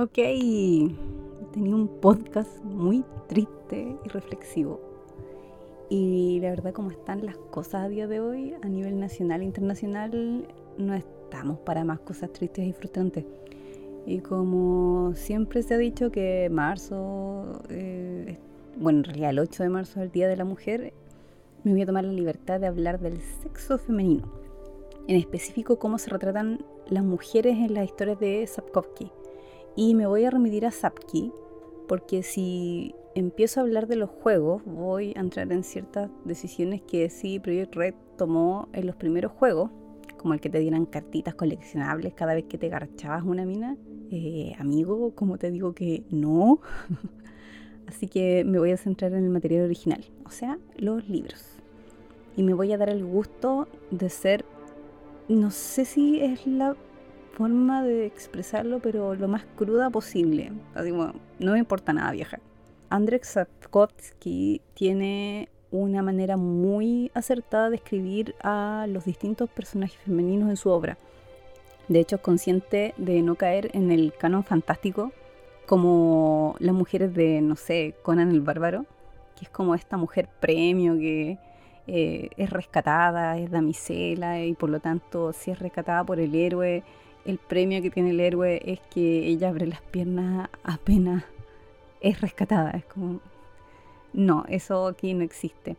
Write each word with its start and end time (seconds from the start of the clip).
Ok, 0.00 0.14
tenía 0.14 1.74
un 1.74 1.88
podcast 2.00 2.62
muy 2.62 3.04
triste 3.26 3.96
y 4.04 4.08
reflexivo. 4.08 4.80
Y 5.90 6.38
la 6.40 6.50
verdad, 6.50 6.72
como 6.72 6.92
están 6.92 7.26
las 7.26 7.36
cosas 7.36 7.82
a 7.82 7.88
día 7.88 8.06
de 8.06 8.20
hoy, 8.20 8.54
a 8.62 8.68
nivel 8.68 9.00
nacional 9.00 9.40
e 9.40 9.44
internacional, 9.44 10.46
no 10.76 10.94
estamos 10.94 11.58
para 11.58 11.82
más 11.82 11.98
cosas 11.98 12.32
tristes 12.32 12.64
y 12.64 12.72
frustrantes. 12.72 13.24
Y 14.06 14.20
como 14.20 15.14
siempre 15.16 15.64
se 15.64 15.74
ha 15.74 15.78
dicho 15.78 16.12
que 16.12 16.48
marzo, 16.48 17.60
eh, 17.68 18.38
bueno, 18.76 19.00
en 19.00 19.04
realidad 19.04 19.30
el 19.30 19.40
8 19.40 19.64
de 19.64 19.68
marzo 19.68 19.98
es 19.98 20.06
el 20.06 20.12
Día 20.12 20.28
de 20.28 20.36
la 20.36 20.44
Mujer, 20.44 20.92
me 21.64 21.72
voy 21.72 21.82
a 21.82 21.86
tomar 21.86 22.04
la 22.04 22.12
libertad 22.12 22.60
de 22.60 22.68
hablar 22.68 23.00
del 23.00 23.20
sexo 23.42 23.78
femenino. 23.78 24.30
En 25.08 25.16
específico, 25.16 25.80
cómo 25.80 25.98
se 25.98 26.10
retratan 26.10 26.64
las 26.88 27.02
mujeres 27.02 27.56
en 27.56 27.74
las 27.74 27.86
historias 27.86 28.20
de 28.20 28.46
Sapkowski 28.46 29.10
y 29.78 29.94
me 29.94 30.08
voy 30.08 30.24
a 30.24 30.30
remitir 30.30 30.66
a 30.66 30.72
Sapki, 30.72 31.32
porque 31.86 32.24
si 32.24 32.96
empiezo 33.14 33.60
a 33.60 33.62
hablar 33.62 33.86
de 33.86 33.94
los 33.94 34.10
juegos, 34.10 34.60
voy 34.64 35.12
a 35.16 35.20
entrar 35.20 35.52
en 35.52 35.62
ciertas 35.62 36.10
decisiones 36.24 36.82
que 36.82 37.08
sí 37.10 37.38
Project 37.38 37.76
Red 37.76 37.94
tomó 38.16 38.68
en 38.72 38.88
los 38.88 38.96
primeros 38.96 39.30
juegos, 39.30 39.70
como 40.16 40.34
el 40.34 40.40
que 40.40 40.50
te 40.50 40.58
dieran 40.58 40.84
cartitas 40.84 41.36
coleccionables 41.36 42.12
cada 42.14 42.34
vez 42.34 42.46
que 42.46 42.58
te 42.58 42.68
garchabas 42.68 43.22
una 43.22 43.44
mina. 43.44 43.76
Eh, 44.10 44.56
amigo, 44.58 45.12
como 45.14 45.38
te 45.38 45.52
digo 45.52 45.74
que 45.74 46.02
no. 46.10 46.58
Así 47.86 48.08
que 48.08 48.42
me 48.44 48.58
voy 48.58 48.72
a 48.72 48.76
centrar 48.76 49.12
en 49.12 49.22
el 49.22 49.30
material 49.30 49.64
original, 49.64 50.04
o 50.26 50.30
sea, 50.30 50.58
los 50.76 51.08
libros. 51.08 51.44
Y 52.36 52.42
me 52.42 52.52
voy 52.52 52.72
a 52.72 52.78
dar 52.78 52.90
el 52.90 53.04
gusto 53.04 53.68
de 53.92 54.10
ser, 54.10 54.44
no 55.28 55.52
sé 55.52 55.84
si 55.84 56.18
es 56.18 56.48
la 56.48 56.76
forma 57.38 57.84
de 57.84 58.04
expresarlo, 58.04 58.80
pero 58.80 59.14
lo 59.14 59.28
más 59.28 59.44
cruda 59.56 59.90
posible. 59.90 60.50
Así 60.74 60.90
como, 60.90 61.12
no 61.38 61.52
me 61.52 61.58
importa 61.60 61.92
nada, 61.92 62.10
vieja. 62.10 62.40
Andrzej 62.90 63.24
Sapkowski 63.24 64.60
tiene 64.74 65.48
una 65.70 66.02
manera 66.02 66.36
muy 66.36 67.12
acertada 67.14 67.70
de 67.70 67.76
escribir 67.76 68.34
a 68.42 68.86
los 68.88 69.04
distintos 69.04 69.48
personajes 69.48 69.98
femeninos 70.04 70.50
en 70.50 70.56
su 70.56 70.68
obra. 70.70 70.98
De 71.86 72.00
hecho, 72.00 72.16
es 72.16 72.22
consciente 72.22 72.92
de 72.96 73.22
no 73.22 73.36
caer 73.36 73.70
en 73.72 73.92
el 73.92 74.12
canon 74.18 74.42
fantástico 74.42 75.12
como 75.64 76.56
las 76.58 76.74
mujeres 76.74 77.14
de, 77.14 77.40
no 77.40 77.54
sé, 77.54 77.94
Conan 78.02 78.32
el 78.32 78.40
Bárbaro, 78.40 78.84
que 79.36 79.44
es 79.44 79.50
como 79.50 79.74
esta 79.76 79.96
mujer 79.96 80.28
premio 80.40 80.98
que 80.98 81.38
eh, 81.86 82.30
es 82.36 82.50
rescatada, 82.50 83.38
es 83.38 83.50
damisela 83.50 84.42
y 84.42 84.54
por 84.54 84.70
lo 84.70 84.80
tanto, 84.80 85.32
si 85.32 85.50
es 85.52 85.58
rescatada 85.58 86.02
por 86.04 86.18
el 86.18 86.34
héroe, 86.34 86.82
el 87.28 87.36
premio 87.36 87.82
que 87.82 87.90
tiene 87.90 88.10
el 88.10 88.20
héroe 88.20 88.62
es 88.64 88.80
que 88.90 89.26
ella 89.26 89.50
abre 89.50 89.66
las 89.66 89.82
piernas 89.82 90.48
apenas 90.64 91.24
es 92.00 92.22
rescatada. 92.22 92.70
Es 92.70 92.86
como. 92.86 93.20
No, 94.14 94.46
eso 94.48 94.86
aquí 94.86 95.12
no 95.12 95.24
existe. 95.24 95.76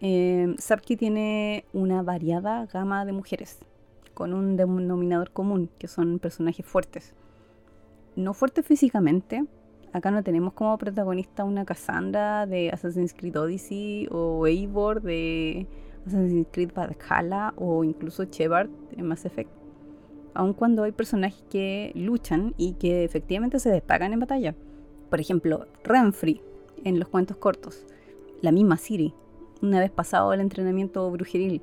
Eh, 0.00 0.54
tiene 0.96 1.64
una 1.72 2.02
variada 2.02 2.66
gama 2.66 3.04
de 3.04 3.12
mujeres, 3.12 3.58
con 4.14 4.32
un 4.32 4.56
denominador 4.56 5.32
común, 5.32 5.70
que 5.76 5.88
son 5.88 6.20
personajes 6.20 6.64
fuertes. 6.64 7.14
No 8.14 8.32
fuertes 8.32 8.64
físicamente. 8.64 9.44
Acá 9.92 10.12
no 10.12 10.22
tenemos 10.22 10.52
como 10.52 10.78
protagonista 10.78 11.42
una 11.42 11.64
Cassandra 11.64 12.46
de 12.46 12.70
Assassin's 12.70 13.12
Creed 13.12 13.36
Odyssey 13.36 14.06
o 14.12 14.46
Eivor 14.46 15.02
de 15.02 15.66
Assassin's 16.06 16.46
Creed 16.52 16.70
Valhalla 16.72 17.54
o 17.56 17.82
incluso 17.82 18.22
Shepard 18.22 18.70
en 18.96 19.06
Mass 19.08 19.24
Effect 19.24 19.65
aun 20.36 20.52
cuando 20.52 20.84
hay 20.84 20.92
personajes 20.92 21.42
que 21.50 21.92
luchan 21.94 22.54
y 22.56 22.72
que 22.74 23.04
efectivamente 23.04 23.58
se 23.58 23.70
destacan 23.70 24.12
en 24.12 24.20
batalla. 24.20 24.54
Por 25.10 25.20
ejemplo, 25.20 25.66
Renfrey 25.84 26.40
en 26.84 26.98
los 26.98 27.08
cuentos 27.08 27.36
cortos, 27.36 27.84
la 28.42 28.52
misma 28.52 28.76
Siri, 28.76 29.14
una 29.62 29.80
vez 29.80 29.90
pasado 29.90 30.32
el 30.32 30.40
entrenamiento 30.40 31.10
brujeril, 31.10 31.62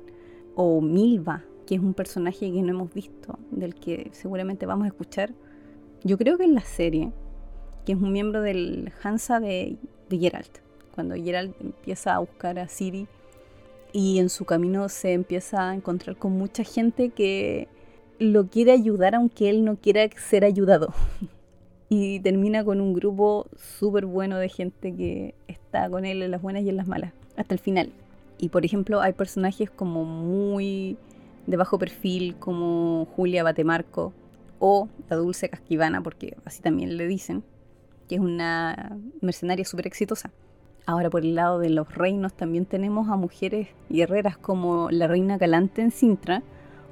o 0.54 0.80
Milva, 0.80 1.42
que 1.66 1.76
es 1.76 1.80
un 1.80 1.94
personaje 1.94 2.52
que 2.52 2.62
no 2.62 2.70
hemos 2.70 2.92
visto, 2.92 3.38
del 3.50 3.74
que 3.74 4.10
seguramente 4.12 4.66
vamos 4.66 4.84
a 4.84 4.88
escuchar. 4.88 5.32
Yo 6.02 6.18
creo 6.18 6.36
que 6.36 6.44
en 6.44 6.54
la 6.54 6.60
serie, 6.62 7.12
que 7.86 7.92
es 7.92 7.98
un 7.98 8.12
miembro 8.12 8.42
del 8.42 8.92
Hansa 9.02 9.40
de, 9.40 9.76
de 10.08 10.18
Geralt, 10.18 10.58
cuando 10.94 11.14
Geralt 11.14 11.58
empieza 11.60 12.14
a 12.14 12.18
buscar 12.18 12.58
a 12.58 12.68
Siri 12.68 13.08
y 13.92 14.18
en 14.18 14.28
su 14.28 14.44
camino 14.44 14.88
se 14.88 15.12
empieza 15.12 15.70
a 15.70 15.74
encontrar 15.74 16.16
con 16.16 16.32
mucha 16.32 16.64
gente 16.64 17.10
que 17.10 17.68
lo 18.18 18.46
quiere 18.48 18.72
ayudar 18.72 19.14
aunque 19.14 19.50
él 19.50 19.64
no 19.64 19.76
quiera 19.76 20.08
ser 20.16 20.44
ayudado. 20.44 20.92
y 21.88 22.20
termina 22.20 22.64
con 22.64 22.80
un 22.80 22.94
grupo 22.94 23.46
súper 23.56 24.06
bueno 24.06 24.38
de 24.38 24.48
gente 24.48 24.94
que 24.94 25.34
está 25.48 25.88
con 25.88 26.04
él 26.04 26.22
en 26.22 26.30
las 26.30 26.42
buenas 26.42 26.62
y 26.62 26.68
en 26.68 26.76
las 26.76 26.86
malas, 26.86 27.12
hasta 27.36 27.54
el 27.54 27.60
final. 27.60 27.92
Y 28.38 28.48
por 28.48 28.64
ejemplo, 28.64 29.00
hay 29.00 29.12
personajes 29.12 29.70
como 29.70 30.04
muy 30.04 30.96
de 31.46 31.56
bajo 31.56 31.78
perfil, 31.78 32.36
como 32.36 33.06
Julia 33.16 33.44
Batemarco 33.44 34.12
o 34.58 34.88
la 35.08 35.16
Dulce 35.16 35.48
Casquivana, 35.48 36.02
porque 36.02 36.36
así 36.44 36.62
también 36.62 36.96
le 36.96 37.06
dicen, 37.06 37.44
que 38.08 38.16
es 38.16 38.20
una 38.20 38.96
mercenaria 39.20 39.64
súper 39.64 39.86
exitosa. 39.86 40.30
Ahora 40.86 41.08
por 41.10 41.22
el 41.22 41.34
lado 41.34 41.58
de 41.58 41.70
los 41.70 41.94
reinos 41.94 42.34
también 42.34 42.66
tenemos 42.66 43.08
a 43.08 43.16
mujeres 43.16 43.68
guerreras 43.88 44.36
como 44.36 44.90
la 44.90 45.06
reina 45.06 45.38
Galante 45.38 45.80
en 45.80 45.90
Sintra, 45.90 46.42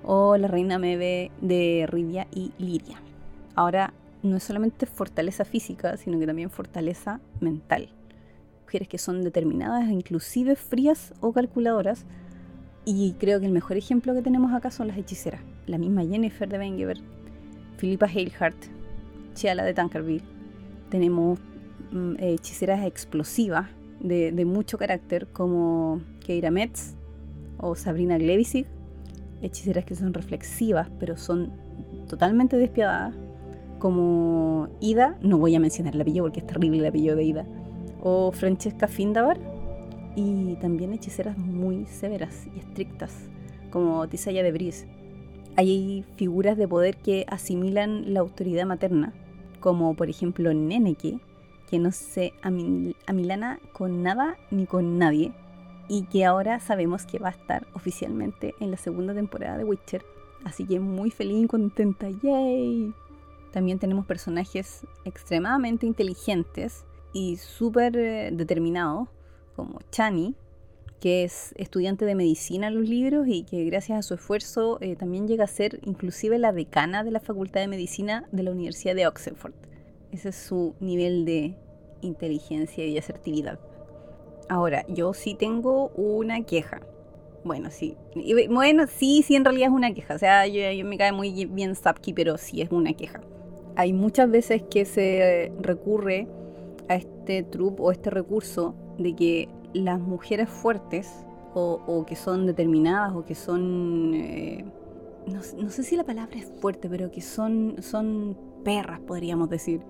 o 0.04 0.36
la 0.36 0.48
reina 0.48 0.78
Mebe 0.78 1.30
de 1.40 1.86
Ridia 1.88 2.26
y 2.32 2.52
Liria. 2.58 2.98
Ahora, 3.54 3.92
no 4.22 4.36
es 4.36 4.44
solamente 4.44 4.86
fortaleza 4.86 5.44
física, 5.44 5.96
sino 5.96 6.18
que 6.18 6.26
también 6.26 6.50
fortaleza 6.50 7.20
mental. 7.40 7.88
Mujeres 8.64 8.88
que 8.88 8.98
son 8.98 9.22
determinadas, 9.22 9.90
inclusive 9.90 10.56
frías 10.56 11.12
o 11.20 11.32
calculadoras. 11.32 12.06
Y 12.84 13.14
creo 13.18 13.40
que 13.40 13.46
el 13.46 13.52
mejor 13.52 13.76
ejemplo 13.76 14.14
que 14.14 14.22
tenemos 14.22 14.52
acá 14.52 14.70
son 14.70 14.88
las 14.88 14.96
hechiceras. 14.96 15.40
La 15.66 15.78
misma 15.78 16.04
Jennifer 16.04 16.48
de 16.48 16.58
Bengeber, 16.58 16.98
Philippa 17.78 18.06
Halehart, 18.06 18.56
Chiala 19.34 19.64
de 19.64 19.74
Tankerville. 19.74 20.24
Tenemos 20.88 21.38
mm, 21.90 22.14
hechiceras 22.18 22.84
explosivas 22.84 23.68
de, 24.00 24.32
de, 24.32 24.44
mucho 24.44 24.78
carácter 24.78 25.28
como 25.28 26.00
Keira 26.24 26.50
Metz 26.50 26.94
o 27.58 27.76
Sabrina 27.76 28.18
Glevisig 28.18 28.66
hechiceras 29.42 29.84
que 29.84 29.94
son 29.94 30.14
reflexivas, 30.14 30.88
pero 30.98 31.16
son 31.16 31.52
totalmente 32.08 32.56
despiadadas, 32.56 33.14
como 33.78 34.68
Ida, 34.80 35.18
no 35.22 35.38
voy 35.38 35.56
a 35.56 35.60
mencionar 35.60 35.94
el 35.94 36.00
apellido 36.00 36.24
porque 36.24 36.40
es 36.40 36.46
terrible 36.46 36.78
el 36.78 36.86
apellido 36.86 37.16
de 37.16 37.24
Ida, 37.24 37.46
o 38.00 38.30
Francesca 38.32 38.86
Findabar, 38.86 39.38
y 40.14 40.54
también 40.56 40.92
hechiceras 40.92 41.36
muy 41.36 41.86
severas 41.86 42.46
y 42.54 42.60
estrictas, 42.60 43.12
como 43.70 44.06
Tisaya 44.08 44.42
de 44.42 44.52
Bris. 44.52 44.86
Hay 45.56 46.04
figuras 46.16 46.56
de 46.56 46.68
poder 46.68 46.96
que 46.96 47.26
asimilan 47.28 48.14
la 48.14 48.20
autoridad 48.20 48.66
materna, 48.66 49.12
como 49.60 49.94
por 49.94 50.08
ejemplo 50.08 50.52
Neneke, 50.54 51.18
que 51.68 51.78
no 51.78 51.90
se 51.90 52.32
amilana 53.06 53.58
con 53.72 54.02
nada 54.02 54.36
ni 54.50 54.66
con 54.66 54.98
nadie, 54.98 55.32
y 55.92 56.04
que 56.04 56.24
ahora 56.24 56.58
sabemos 56.58 57.04
que 57.04 57.18
va 57.18 57.28
a 57.28 57.32
estar 57.32 57.66
oficialmente 57.74 58.54
en 58.60 58.70
la 58.70 58.78
segunda 58.78 59.12
temporada 59.12 59.58
de 59.58 59.64
Witcher. 59.64 60.02
Así 60.42 60.64
que 60.64 60.80
muy 60.80 61.10
feliz 61.10 61.44
y 61.44 61.46
contenta, 61.46 62.08
¡yay! 62.08 62.94
También 63.50 63.78
tenemos 63.78 64.06
personajes 64.06 64.86
extremadamente 65.04 65.84
inteligentes 65.84 66.86
y 67.12 67.36
súper 67.36 67.94
eh, 67.98 68.30
determinados, 68.32 69.10
como 69.54 69.80
Chani, 69.90 70.34
que 70.98 71.24
es 71.24 71.52
estudiante 71.58 72.06
de 72.06 72.14
medicina 72.14 72.68
en 72.68 72.76
los 72.76 72.88
libros 72.88 73.26
y 73.28 73.42
que 73.42 73.62
gracias 73.66 73.98
a 73.98 74.02
su 74.02 74.14
esfuerzo 74.14 74.78
eh, 74.80 74.96
también 74.96 75.28
llega 75.28 75.44
a 75.44 75.46
ser 75.46 75.78
inclusive 75.82 76.38
la 76.38 76.52
decana 76.52 77.04
de 77.04 77.10
la 77.10 77.20
Facultad 77.20 77.60
de 77.60 77.68
Medicina 77.68 78.26
de 78.32 78.44
la 78.44 78.50
Universidad 78.50 78.94
de 78.94 79.06
Oxford. 79.06 79.52
Ese 80.10 80.30
es 80.30 80.36
su 80.36 80.74
nivel 80.80 81.26
de 81.26 81.54
inteligencia 82.00 82.86
y 82.86 82.96
asertividad. 82.96 83.60
Ahora, 84.52 84.84
yo 84.86 85.14
sí 85.14 85.32
tengo 85.32 85.88
una 85.96 86.42
queja. 86.42 86.82
Bueno, 87.42 87.70
sí. 87.70 87.96
Bueno, 88.50 88.86
sí, 88.86 89.22
sí, 89.22 89.34
en 89.34 89.46
realidad 89.46 89.68
es 89.68 89.74
una 89.74 89.94
queja. 89.94 90.14
O 90.14 90.18
sea, 90.18 90.46
yo, 90.46 90.60
me 90.84 90.98
cae 90.98 91.10
muy 91.10 91.46
bien 91.46 91.74
Sapki, 91.74 92.12
pero 92.12 92.36
sí 92.36 92.60
es 92.60 92.70
una 92.70 92.92
queja. 92.92 93.22
Hay 93.76 93.94
muchas 93.94 94.30
veces 94.30 94.62
que 94.70 94.84
se 94.84 95.50
recurre 95.58 96.28
a 96.90 96.96
este 96.96 97.44
truco 97.44 97.84
o 97.84 97.92
este 97.92 98.10
recurso 98.10 98.74
de 98.98 99.16
que 99.16 99.48
las 99.72 99.98
mujeres 99.98 100.50
fuertes 100.50 101.24
o, 101.54 102.04
que 102.06 102.14
son 102.14 102.44
determinadas 102.44 103.14
o 103.14 103.24
que 103.24 103.34
son... 103.34 104.12
Eh, 104.12 104.66
no, 105.28 105.40
no, 105.62 105.70
sé 105.70 105.82
si 105.82 105.96
la 105.96 106.04
palabra 106.04 106.38
es 106.38 106.52
fuerte, 106.60 106.90
pero 106.90 107.10
que 107.10 107.22
son, 107.22 107.76
son 107.80 108.36
perras, 108.64 109.00
podríamos 109.00 109.48
decir. 109.48 109.80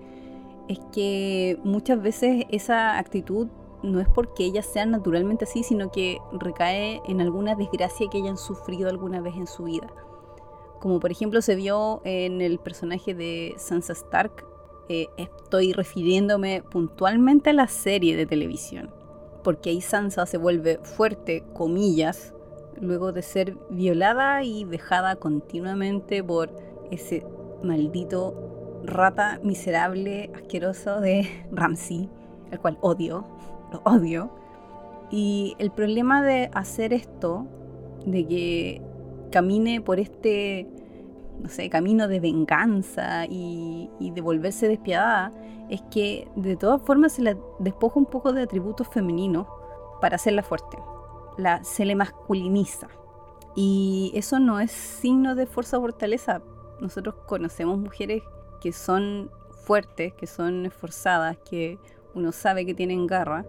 Es 0.69 0.79
que 0.93 1.59
muchas 1.65 2.01
veces 2.01 2.45
esa 2.49 2.97
actitud 2.97 3.49
no 3.83 3.99
es 3.99 4.07
porque 4.07 4.45
ellas 4.45 4.65
sean 4.65 4.91
naturalmente 4.91 5.43
así, 5.43 5.61
sino 5.61 5.91
que 5.91 6.19
recae 6.31 7.01
en 7.05 7.21
alguna 7.21 7.53
desgracia 7.55 8.07
que 8.09 8.17
hayan 8.17 8.37
sufrido 8.37 8.89
alguna 8.89 9.21
vez 9.21 9.35
en 9.35 9.45
su 9.45 9.65
vida. 9.65 9.87
Como 10.79 10.99
por 10.99 11.11
ejemplo 11.11 11.41
se 11.41 11.55
vio 11.55 12.01
en 12.03 12.41
el 12.41 12.59
personaje 12.59 13.13
de 13.13 13.53
Sansa 13.57 13.93
Stark, 13.93 14.45
eh, 14.89 15.07
estoy 15.17 15.73
refiriéndome 15.73 16.61
puntualmente 16.61 17.51
a 17.51 17.53
la 17.53 17.67
serie 17.67 18.15
de 18.15 18.25
televisión, 18.25 18.89
porque 19.43 19.69
ahí 19.69 19.81
Sansa 19.81 20.25
se 20.25 20.37
vuelve 20.37 20.79
fuerte, 20.79 21.43
comillas, 21.53 22.33
luego 22.81 23.11
de 23.11 23.21
ser 23.21 23.55
violada 23.69 24.43
y 24.43 24.65
dejada 24.65 25.15
continuamente 25.15 26.23
por 26.23 26.51
ese 26.91 27.25
maldito 27.63 28.33
rata 28.83 29.39
miserable, 29.43 30.31
asqueroso 30.35 30.99
de 30.99 31.27
Ramsey, 31.51 32.09
el 32.51 32.59
cual 32.59 32.77
odio, 32.81 33.25
odio. 33.83 34.31
Y 35.11 35.55
el 35.59 35.71
problema 35.71 36.23
de 36.23 36.49
hacer 36.53 36.93
esto, 36.93 37.45
de 38.05 38.25
que 38.25 38.81
camine 39.31 39.81
por 39.81 39.99
este, 39.99 40.67
no 41.39 41.49
sé, 41.49 41.69
camino 41.69 42.07
de 42.07 42.19
venganza 42.19 43.25
y, 43.25 43.89
de 43.99 44.21
volverse 44.21 44.67
despiadada, 44.67 45.31
es 45.69 45.81
que 45.91 46.27
de 46.35 46.55
todas 46.55 46.81
formas 46.81 47.13
se 47.13 47.21
la 47.21 47.37
despoja 47.59 47.99
un 47.99 48.05
poco 48.05 48.33
de 48.33 48.43
atributos 48.43 48.87
femeninos 48.87 49.47
para 50.01 50.15
hacerla 50.15 50.43
fuerte. 50.43 50.77
La, 51.37 51.63
se 51.63 51.85
le 51.85 51.95
masculiniza. 51.95 52.87
Y 53.55 54.11
eso 54.15 54.39
no 54.39 54.59
es 54.59 54.71
signo 54.71 55.35
de 55.35 55.45
fuerza 55.45 55.77
o 55.77 55.81
fortaleza. 55.81 56.41
Nosotros 56.81 57.15
conocemos 57.27 57.77
mujeres 57.77 58.23
que 58.61 58.71
son 58.71 59.29
fuertes, 59.63 60.13
que 60.13 60.27
son 60.27 60.65
esforzadas, 60.65 61.37
que 61.49 61.77
uno 62.15 62.31
sabe 62.31 62.65
que 62.65 62.73
tienen 62.73 63.07
garra. 63.07 63.45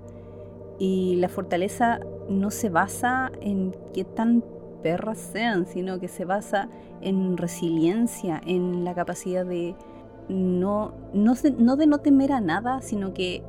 Y 0.78 1.16
la 1.16 1.28
fortaleza 1.28 2.00
no 2.28 2.50
se 2.50 2.68
basa 2.68 3.30
en 3.40 3.76
qué 3.92 4.04
tan 4.04 4.42
perras 4.82 5.18
sean, 5.18 5.66
sino 5.66 5.98
que 5.98 6.08
se 6.08 6.24
basa 6.24 6.68
en 7.00 7.36
resiliencia, 7.36 8.40
en 8.44 8.84
la 8.84 8.94
capacidad 8.94 9.46
de 9.46 9.74
no, 10.28 10.92
no, 11.12 11.34
de 11.76 11.86
no 11.86 11.98
temer 11.98 12.32
a 12.32 12.40
nada, 12.40 12.80
sino 12.82 13.14
que 13.14 13.42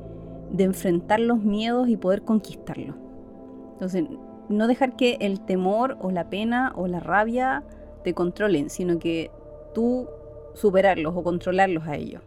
de 0.50 0.64
enfrentar 0.64 1.20
los 1.20 1.42
miedos 1.42 1.88
y 1.88 1.96
poder 1.96 2.22
conquistarlos. 2.22 2.96
Entonces, 3.72 4.04
no 4.48 4.66
dejar 4.68 4.96
que 4.96 5.18
el 5.20 5.40
temor 5.40 5.96
o 6.00 6.10
la 6.10 6.30
pena 6.30 6.72
o 6.76 6.86
la 6.86 7.00
rabia 7.00 7.64
te 8.04 8.14
controlen, 8.14 8.70
sino 8.70 8.98
que 8.98 9.30
tú 9.74 10.06
superarlos 10.54 11.14
o 11.16 11.22
controlarlos 11.22 11.86
a 11.86 11.96
ellos. 11.96 12.22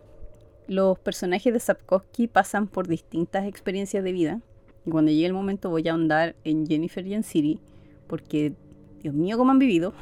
Los 0.69 0.99
personajes 0.99 1.51
de 1.51 1.59
Sapkowski 1.59 2.27
pasan 2.27 2.67
por 2.67 2.87
distintas 2.87 3.47
experiencias 3.47 4.03
de 4.03 4.11
vida 4.11 4.39
y 4.85 4.91
cuando 4.91 5.09
llegue 5.09 5.25
el 5.25 5.33
momento 5.33 5.71
voy 5.71 5.87
a 5.87 5.93
ahondar 5.93 6.35
en 6.43 6.67
Jennifer 6.67 7.07
y 7.07 7.15
en 7.15 7.23
Siri 7.23 7.59
porque, 8.05 8.53
Dios 9.01 9.15
mío, 9.15 9.35
cómo 9.39 9.49
han 9.49 9.57
vivido 9.57 9.93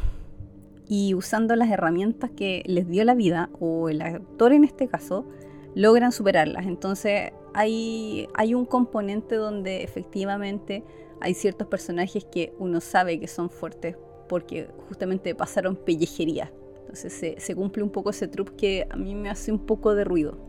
y 0.86 1.14
usando 1.14 1.56
las 1.56 1.72
herramientas 1.72 2.32
que 2.32 2.64
les 2.66 2.86
dio 2.90 3.06
la 3.06 3.16
vida 3.16 3.50
o 3.62 3.88
el 3.88 4.02
actor 4.02 4.52
en 4.52 4.66
este 4.66 4.90
caso 4.90 5.26
logran 5.74 6.12
superarlas. 6.12 6.66
Entonces 6.66 7.32
hay, 7.54 8.28
hay 8.34 8.54
un 8.54 8.66
componente 8.66 9.36
donde 9.36 9.84
efectivamente 9.84 10.84
hay 11.22 11.34
ciertos 11.34 11.70
personajes 11.70 12.26
que 12.26 12.54
uno 12.60 12.82
sabe 12.82 13.22
que 13.22 13.30
son 13.30 13.50
fuertes 13.50 13.96
porque 14.28 14.68
justamente 14.90 15.34
pasaron 15.34 15.78
pellejería. 15.78 16.52
Entonces 16.82 17.14
se, 17.14 17.40
se 17.40 17.56
cumple 17.56 17.84
un 17.84 17.90
poco 17.90 18.10
ese 18.10 18.28
truco 18.28 18.52
que 18.58 18.86
a 18.90 18.98
mí 18.98 19.16
me 19.16 19.30
hace 19.30 19.54
un 19.54 19.60
poco 19.60 19.96
de 19.96 20.04
ruido 20.04 20.47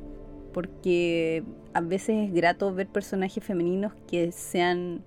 porque 0.58 1.44
a 1.72 1.80
veces 1.80 2.26
es 2.28 2.34
grato 2.34 2.74
ver 2.74 2.88
personajes 2.88 3.44
femeninos 3.44 3.92
que 4.08 4.32
sean, 4.32 5.04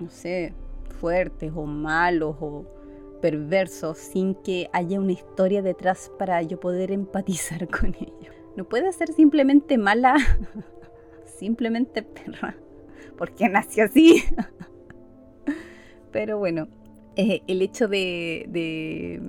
no 0.00 0.08
sé, 0.08 0.54
fuertes 0.98 1.52
o 1.54 1.66
malos 1.66 2.36
o 2.40 2.64
perversos 3.20 3.98
sin 3.98 4.34
que 4.34 4.70
haya 4.72 4.98
una 4.98 5.12
historia 5.12 5.60
detrás 5.60 6.10
para 6.18 6.40
yo 6.40 6.58
poder 6.58 6.90
empatizar 6.90 7.68
con 7.80 7.94
ellos. 7.96 8.34
No 8.56 8.64
puede 8.64 8.90
ser 8.94 9.12
simplemente 9.12 9.76
mala, 9.76 10.16
simplemente 11.38 12.02
perra, 12.02 12.56
porque 13.18 13.46
nació 13.50 13.84
así. 13.84 14.24
Pero 16.12 16.38
bueno, 16.38 16.66
eh, 17.14 17.42
el 17.46 17.60
hecho 17.60 17.88
de, 17.88 18.46
de, 18.48 19.20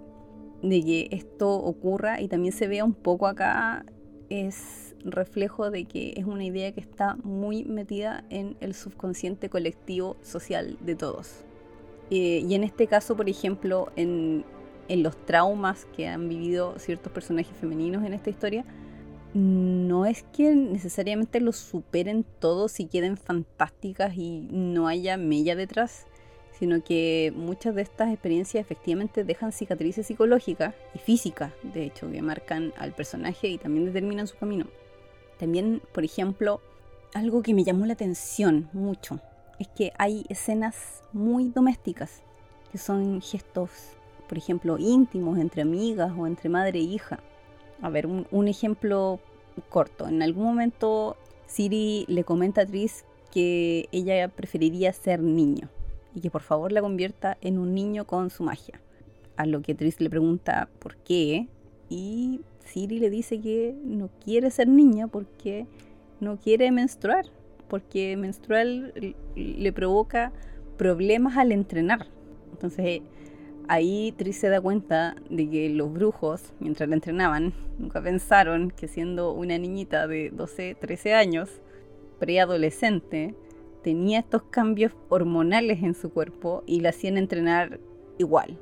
de 0.62 0.82
que 0.86 1.10
esto 1.12 1.54
ocurra 1.54 2.22
y 2.22 2.30
también 2.30 2.54
se 2.54 2.70
vea 2.70 2.86
un 2.86 2.94
poco 2.94 3.28
acá 3.28 3.86
es 4.30 4.89
reflejo 5.04 5.72
de 5.72 5.86
que 5.86 6.14
es 6.18 6.26
una 6.26 6.44
idea 6.44 6.72
que 6.72 6.82
está 6.82 7.16
muy 7.24 7.64
metida 7.64 8.24
en 8.30 8.56
el 8.60 8.74
subconsciente 8.74 9.50
colectivo 9.50 10.18
social 10.22 10.78
de 10.82 10.96
todos. 10.96 11.44
Eh, 12.12 12.44
y 12.48 12.56
en 12.56 12.64
este 12.64 12.88
caso, 12.88 13.16
por 13.16 13.30
ejemplo, 13.30 13.92
en, 13.96 14.44
en 14.88 15.04
los 15.04 15.16
traumas 15.26 15.86
que 15.96 16.08
han 16.08 16.28
vivido 16.28 16.78
ciertos 16.80 17.12
personajes 17.12 17.56
femeninos 17.56 18.04
en 18.04 18.14
esta 18.14 18.30
historia, 18.30 18.66
no 19.34 20.06
es 20.06 20.24
que 20.36 20.56
necesariamente 20.56 21.40
los 21.40 21.56
superen 21.56 22.26
todos 22.40 22.80
y 22.80 22.86
queden 22.86 23.16
fantásticas 23.16 24.18
y 24.18 24.48
no 24.52 24.88
haya 24.88 25.18
mella 25.18 25.56
detrás, 25.56 26.08
sino 26.52 26.84
que 26.84 27.32
muchas 27.36 27.76
de 27.76 27.84
estas 27.84 28.12
experiencias 28.12 28.62
efectivamente 28.62 29.24
dejan 29.24 29.52
cicatrices 29.52 30.08
psicológicas 30.08 30.74
y 30.96 31.00
físicas, 31.00 31.54
de 31.62 31.86
hecho, 31.86 32.12
que 32.12 32.22
marcan 32.22 32.74
al 32.78 32.94
personaje 32.94 33.48
y 33.48 33.58
también 33.60 33.86
determinan 33.86 34.28
su 34.28 34.38
camino. 34.38 34.66
También, 35.40 35.82
por 35.94 36.04
ejemplo, 36.04 36.62
algo 37.14 37.42
que 37.42 37.54
me 37.54 37.64
llamó 37.64 37.86
la 37.86 37.94
atención 37.94 38.70
mucho 38.74 39.20
es 39.58 39.68
que 39.70 39.94
hay 39.98 40.26
escenas 40.30 41.02
muy 41.14 41.50
domésticas, 41.50 42.22
que 42.72 42.78
son 42.78 43.22
gestos, 43.22 43.72
por 44.28 44.38
ejemplo, 44.38 44.78
íntimos 44.78 45.40
entre 45.40 45.62
amigas 45.62 46.12
o 46.18 46.28
entre 46.28 46.50
madre 46.50 46.80
e 46.80 46.84
hija. 46.84 47.20
A 47.82 47.90
ver, 47.90 48.06
un, 48.06 48.48
ejemplo 48.48 49.20
corto. 49.70 50.08
En 50.08 50.22
algún 50.22 50.44
momento 50.44 51.18
Siri 51.48 52.06
le 52.08 52.24
comenta 52.24 52.62
a 52.62 52.66
Tris 52.66 53.06
que 53.32 53.88
ella 53.92 54.28
preferiría 54.28 54.92
ser 54.94 55.22
niño 55.22 55.70
y 56.14 56.22
que 56.22 56.30
por 56.30 56.42
favor 56.42 56.72
la 56.72 56.82
convierta 56.82 57.38
en 57.42 57.58
un 57.58 57.74
niño 57.74 58.06
con 58.06 58.30
su 58.30 58.44
magia. 58.44 58.82
A 59.38 59.46
lo 59.46 59.62
que 59.62 59.74
Tris 59.74 60.02
le 60.02 60.10
pregunta 60.10 60.70
por 60.80 60.98
qué 60.98 61.48
y 61.90 62.42
Siri 62.66 63.00
le 63.00 63.10
dice 63.10 63.42
que 63.42 63.76
no 63.84 64.10
quiere 64.24 64.52
ser 64.52 64.68
niña 64.68 65.08
porque 65.08 65.66
no 66.20 66.38
quiere 66.38 66.72
menstruar, 66.72 67.26
porque 67.68 68.16
menstrual 68.16 68.94
le 69.36 69.74
provoca 69.74 70.32
problemas 70.78 71.38
al 71.38 71.52
entrenar. 71.52 72.08
Entonces 72.52 73.02
ahí 73.68 74.14
Tris 74.18 74.38
se 74.38 74.50
da 74.50 74.62
cuenta 74.62 75.16
de 75.30 75.50
que 75.50 75.70
los 75.70 75.92
brujos, 75.92 76.54
mientras 76.60 76.90
la 76.90 76.96
entrenaban, 76.96 77.54
nunca 77.78 78.02
pensaron 78.02 78.72
que 78.72 78.88
siendo 78.88 79.34
una 79.34 79.58
niñita 79.58 80.08
de 80.08 80.30
12, 80.32 80.76
13 80.80 81.14
años, 81.14 81.50
preadolescente, 82.20 83.36
tenía 83.84 84.20
estos 84.20 84.44
cambios 84.44 84.92
hormonales 85.08 85.82
en 85.84 85.96
su 85.96 86.12
cuerpo 86.12 86.64
y 86.66 86.82
la 86.82 86.90
hacían 86.90 87.18
entrenar 87.18 87.80
igual. 88.18 88.58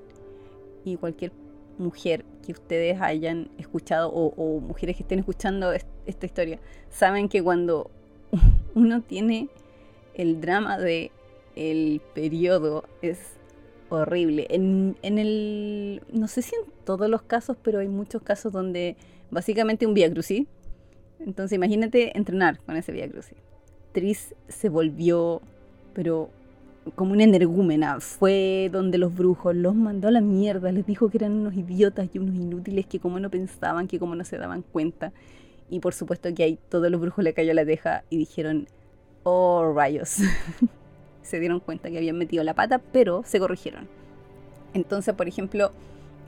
Y 0.86 0.96
cualquier 0.96 1.32
mujer 1.78 2.26
que 2.46 2.52
ustedes 2.52 3.02
hayan 3.02 3.50
escuchado 3.58 4.10
o, 4.10 4.60
mujeres 4.60 4.96
que 4.96 5.04
estén 5.04 5.20
escuchando 5.20 5.74
esta 5.74 6.26
historia 6.26 6.60
saben 6.90 7.30
que 7.30 7.44
cuando 7.44 7.92
uno 8.76 9.02
tiene 9.02 9.50
el 10.14 10.42
drama 10.42 10.78
de 10.78 11.12
el 11.56 12.02
periodo 12.14 12.84
es 13.02 13.20
horrible. 13.90 14.48
En, 14.50 14.96
el, 15.02 16.02
no 16.12 16.28
sé 16.28 16.42
si 16.42 16.56
en 16.56 16.62
todos 16.84 17.10
los 17.10 17.22
casos, 17.24 17.58
pero 17.62 17.80
hay 17.80 17.88
muchos 17.88 18.22
casos 18.22 18.52
donde 18.52 18.96
básicamente 19.32 19.86
un 19.86 19.94
vía 19.94 20.12
crucis. 20.12 20.48
Entonces 21.20 21.56
imagínate 21.56 22.16
entrenar 22.16 22.60
con 22.60 22.76
ese 22.76 22.92
vía 22.92 23.10
crucis. 23.10 23.38
Tris 23.92 24.36
se 24.48 24.70
volvió, 24.70 25.42
pero 25.94 26.30
como 26.96 27.14
una 27.14 27.24
energúmena, 27.24 28.00
fue 28.00 28.70
donde 28.72 28.98
los 28.98 29.16
brujos 29.16 29.56
los 29.56 29.76
mandó 29.76 30.08
a 30.08 30.12
la 30.12 30.22
mierda, 30.22 30.72
les 30.72 30.86
dijo 30.86 31.10
que 31.10 31.18
eran 31.18 31.34
unos 31.34 31.56
idiotas 31.56 32.10
y 32.14 32.20
unos 32.20 32.36
inútiles, 32.36 32.86
que 32.86 33.00
como 33.00 33.20
no 33.20 33.30
pensaban, 33.30 33.88
que 33.88 34.00
como 34.00 34.16
no 34.16 34.24
se 34.24 34.38
daban 34.38 34.62
cuenta. 34.62 35.12
Y 35.70 35.80
por 35.80 35.94
supuesto 35.94 36.34
que 36.34 36.44
ahí 36.44 36.60
todos 36.70 36.90
los 36.90 37.02
brujos 37.02 37.24
le 37.24 37.34
cayó 37.34 37.54
la 37.54 37.66
teja 37.66 38.04
y 38.10 38.18
dijeron, 38.18 38.68
oh 39.24 39.74
rayos. 39.76 40.18
se 41.22 41.40
dieron 41.40 41.60
cuenta 41.60 41.90
que 41.90 41.98
habían 41.98 42.18
metido 42.18 42.44
la 42.44 42.54
pata, 42.54 42.80
pero 42.80 43.24
se 43.26 43.40
corrigieron. 43.40 43.88
Entonces, 44.74 45.14
por 45.14 45.28
ejemplo, 45.28 45.72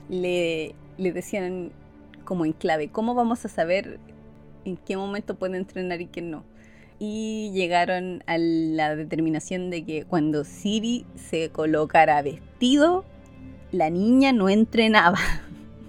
le, 0.09 0.75
le 0.97 1.11
decían 1.13 1.71
como 2.25 2.45
en 2.45 2.53
clave, 2.53 2.89
¿cómo 2.89 3.15
vamos 3.15 3.45
a 3.45 3.47
saber 3.49 3.99
en 4.65 4.77
qué 4.77 4.97
momento 4.97 5.35
puede 5.35 5.57
entrenar 5.57 6.01
y 6.01 6.07
qué 6.07 6.21
no? 6.21 6.43
Y 6.99 7.51
llegaron 7.53 8.23
a 8.27 8.37
la 8.37 8.95
determinación 8.95 9.69
de 9.69 9.85
que 9.85 10.03
cuando 10.03 10.43
Siri 10.43 11.05
se 11.15 11.49
colocara 11.49 12.21
vestido, 12.21 13.05
la 13.71 13.89
niña 13.89 14.33
no 14.33 14.49
entrenaba. 14.49 15.17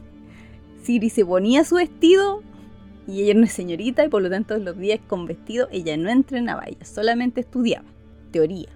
Siri 0.83 1.11
se 1.11 1.27
ponía 1.27 1.65
su 1.65 1.75
vestido 1.75 2.43
y 3.09 3.23
ella 3.23 3.31
era 3.33 3.39
una 3.41 3.49
señorita 3.49 4.05
y 4.05 4.09
por 4.09 4.23
lo 4.23 4.31
tanto 4.31 4.57
los 4.59 4.79
días 4.79 5.01
con 5.09 5.27
vestido 5.27 5.69
ella 5.73 5.97
no 5.97 6.11
entrenaba, 6.11 6.63
ella 6.67 6.85
solamente 6.85 7.41
estudiaba, 7.41 7.87
teoría, 8.31 8.69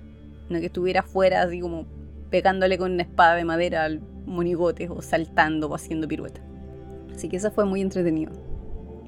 no 0.49 0.59
que 0.59 0.67
estuviera 0.67 1.01
afuera 1.01 1.43
así 1.43 1.61
como 1.61 1.87
pegándole 2.31 2.79
con 2.79 2.93
una 2.93 3.05
espada 3.05 3.37
de 3.37 3.45
madera 3.45 3.85
al 3.85 4.01
monigote 4.27 4.89
o 4.89 5.01
saltando 5.03 5.69
o 5.69 5.75
haciendo 5.75 6.09
piruetas. 6.09 6.43
Así 7.15 7.29
que 7.29 7.37
eso 7.37 7.53
fue 7.53 7.65
muy 7.65 7.81
entretenido. 7.81 8.33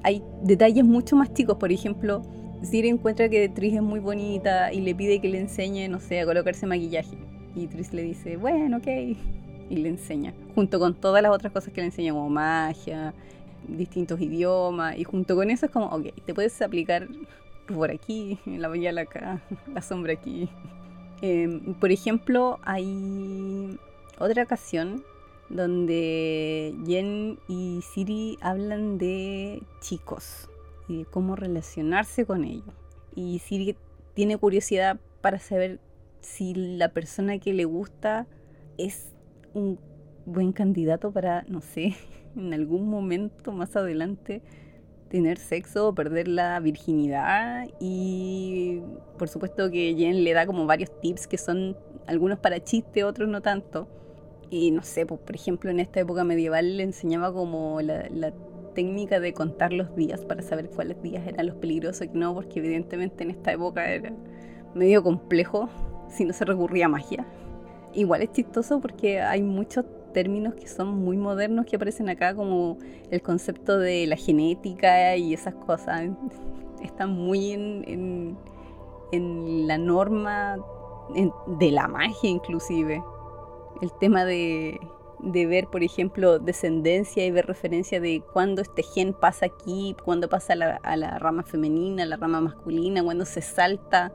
hay 0.03 0.23
detalles 0.43 0.85
mucho 0.85 1.17
más 1.17 1.33
chicos. 1.33 1.57
Por 1.57 1.73
ejemplo, 1.73 2.21
Siri 2.63 2.89
encuentra 2.89 3.29
que 3.29 3.49
Tris 3.49 3.75
es 3.75 3.81
muy 3.81 3.99
bonita 3.99 4.73
y 4.73 4.81
le 4.81 4.95
pide 4.95 5.21
que 5.21 5.29
le 5.29 5.39
enseñe, 5.39 5.87
no 5.89 5.99
sé, 5.99 6.19
a 6.19 6.25
colocarse 6.25 6.65
maquillaje. 6.65 7.17
Y 7.55 7.67
Tris 7.67 7.93
le 7.93 8.03
dice, 8.03 8.37
bueno, 8.37 8.77
ok. 8.77 8.87
Y 9.69 9.75
le 9.75 9.89
enseña. 9.89 10.33
Junto 10.55 10.79
con 10.79 10.95
todas 10.95 11.21
las 11.21 11.31
otras 11.31 11.53
cosas 11.53 11.73
que 11.73 11.81
le 11.81 11.87
enseña, 11.87 12.13
como 12.13 12.29
magia, 12.29 13.13
distintos 13.67 14.19
idiomas. 14.19 14.97
Y 14.97 15.03
junto 15.03 15.35
con 15.35 15.51
eso 15.51 15.67
es 15.67 15.71
como, 15.71 15.87
ok, 15.87 16.07
te 16.25 16.33
puedes 16.33 16.61
aplicar 16.61 17.07
por 17.67 17.91
aquí, 17.91 18.39
la 18.45 18.69
mañana 18.69 19.01
acá, 19.01 19.41
la 19.73 19.81
sombra 19.81 20.13
aquí. 20.13 20.49
Em, 21.21 21.73
por 21.75 21.91
ejemplo, 21.91 22.59
hay 22.63 23.77
otra 24.19 24.43
ocasión 24.43 25.03
donde 25.49 26.75
Jen 26.85 27.39
y 27.47 27.81
Siri 27.81 28.37
hablan 28.41 28.97
de 28.97 29.61
chicos 29.81 30.49
y 30.87 31.05
cómo 31.05 31.35
relacionarse 31.35 32.25
con 32.25 32.43
ellos. 32.43 32.73
Y 33.15 33.39
Siri 33.39 33.75
tiene 34.13 34.37
curiosidad 34.37 34.99
para 35.21 35.39
saber 35.39 35.79
si 36.21 36.53
la 36.53 36.89
persona 36.89 37.39
que 37.39 37.53
le 37.53 37.65
gusta 37.65 38.27
es 38.77 39.09
un 39.53 39.79
buen 40.25 40.51
candidato 40.51 41.11
para, 41.11 41.43
no 41.47 41.61
sé, 41.61 41.95
en 42.35 42.53
algún 42.53 42.89
momento 42.89 43.51
más 43.51 43.75
adelante 43.75 44.41
tener 45.09 45.37
sexo 45.37 45.87
o 45.87 45.95
perder 45.95 46.27
la 46.27 46.59
virginidad 46.59 47.65
y 47.79 48.81
por 49.17 49.29
supuesto 49.29 49.71
que 49.71 49.95
Jen 49.97 50.25
le 50.25 50.33
da 50.33 50.45
como 50.45 50.65
varios 50.65 50.91
tips 50.99 51.27
que 51.27 51.37
son 51.37 51.77
algunos 52.07 52.39
para 52.39 52.61
chiste, 52.61 53.03
otros 53.03 53.29
no 53.29 53.41
tanto. 53.41 53.87
Y 54.49 54.71
no 54.71 54.81
sé, 54.81 55.05
pues, 55.05 55.19
por 55.19 55.35
ejemplo 55.35 55.69
en 55.69 55.79
esta 55.79 55.99
época 55.99 56.23
medieval 56.23 56.77
le 56.77 56.83
enseñaba 56.83 57.33
como 57.33 57.81
la 57.81 58.33
técnica 58.77 59.19
de 59.19 59.33
contar 59.33 59.73
los 59.73 59.95
días 59.95 60.23
para 60.23 60.43
saber 60.43 60.69
cuáles 60.69 61.01
días 61.01 61.25
eran 61.25 61.47
los 61.47 61.55
peligrosos 61.55 62.03
y 62.03 62.15
no, 62.15 62.35
porque 62.35 62.59
evidentemente 62.59 63.23
en 63.23 63.31
esta 63.31 63.51
época 63.51 63.91
era 63.91 64.13
medio 64.75 65.01
complejo 65.01 65.67
si 66.09 66.25
no 66.25 66.31
se 66.31 66.45
recurría 66.45 66.85
a 66.85 66.89
magia. 66.89 67.25
Igual 67.95 68.21
es 68.21 68.33
chistoso 68.33 68.79
porque 68.79 69.19
hay 69.19 69.41
muchos 69.41 69.83
términos 70.13 70.53
que 70.53 70.67
son 70.67 70.89
muy 70.89 71.17
modernos 71.17 71.65
que 71.65 71.75
aparecen 71.75 72.07
acá, 72.07 72.35
como 72.35 72.77
el 73.09 73.19
concepto 73.23 73.79
de 73.79 74.05
la 74.05 74.15
genética 74.15 75.15
y 75.15 75.33
esas 75.33 75.55
cosas. 75.55 76.11
Están 76.83 77.13
muy 77.13 77.53
en, 77.53 78.37
en, 79.11 79.67
la 79.67 79.79
norma 79.79 80.57
de 81.59 81.71
la 81.71 81.87
magia 81.87 82.29
inclusive. 82.29 83.01
El 83.81 83.91
tema 83.99 84.23
de 84.23 84.79
de 85.19 85.45
ver, 85.45 85.67
por 85.67 85.83
ejemplo, 85.83 86.39
descendencia 86.39 87.25
y 87.25 87.31
ver 87.31 87.47
referencia 87.47 87.99
de 87.99 88.21
cuándo 88.33 88.61
este 88.61 88.83
gen 88.83 89.13
pasa 89.13 89.47
aquí, 89.47 89.95
cuándo 90.03 90.29
pasa 90.29 90.53
a 90.53 90.95
la, 90.95 91.19
rama 91.19 91.43
femenina, 91.43 92.03
a 92.03 92.05
la 92.05 92.17
rama 92.17 92.41
masculina, 92.41 93.03
cuándo 93.03 93.25
se 93.25 93.41
salta 93.41 94.11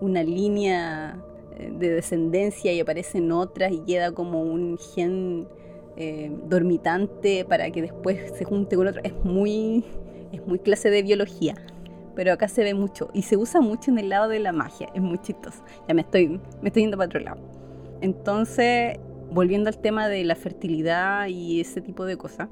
una 0.00 0.22
línea 0.22 1.22
eh, 1.56 1.72
de 1.72 1.90
descendencia 1.90 2.72
y 2.72 2.80
aparecen 2.80 3.30
otras 3.32 3.72
y 3.72 3.80
queda 3.80 4.12
como 4.12 4.42
un 4.42 4.78
gen 4.78 5.46
eh, 5.96 6.32
dormitante 6.48 7.44
para 7.44 7.70
que 7.70 7.82
después 7.82 8.32
se 8.36 8.44
junte 8.44 8.76
con 8.76 8.88
otro. 8.88 9.00
Es 9.04 9.14
muy, 9.24 9.84
es 10.32 10.44
muy 10.46 10.58
clase 10.58 10.90
de 10.90 11.02
biología, 11.02 11.54
pero 12.16 12.32
acá 12.32 12.48
se 12.48 12.64
ve 12.64 12.74
mucho 12.74 13.08
y 13.14 13.22
se 13.22 13.36
usa 13.36 13.60
mucho 13.60 13.92
en 13.92 13.98
el 13.98 14.08
lado 14.08 14.28
de 14.28 14.40
la 14.40 14.52
magia. 14.52 14.88
Es 14.94 15.00
muy 15.02 15.18
chistoso. 15.18 15.62
Ya 15.86 15.94
me 15.94 16.00
estoy, 16.00 16.40
me 16.60 16.68
estoy 16.68 16.82
yendo 16.82 16.96
para 16.96 17.06
otro 17.06 17.20
lado. 17.20 17.40
Entonces, 18.00 18.98
volviendo 19.30 19.68
al 19.68 19.78
tema 19.78 20.08
de 20.08 20.24
la 20.24 20.34
fertilidad 20.34 21.26
y 21.28 21.60
ese 21.60 21.80
tipo 21.80 22.04
de 22.04 22.16
cosas, 22.16 22.48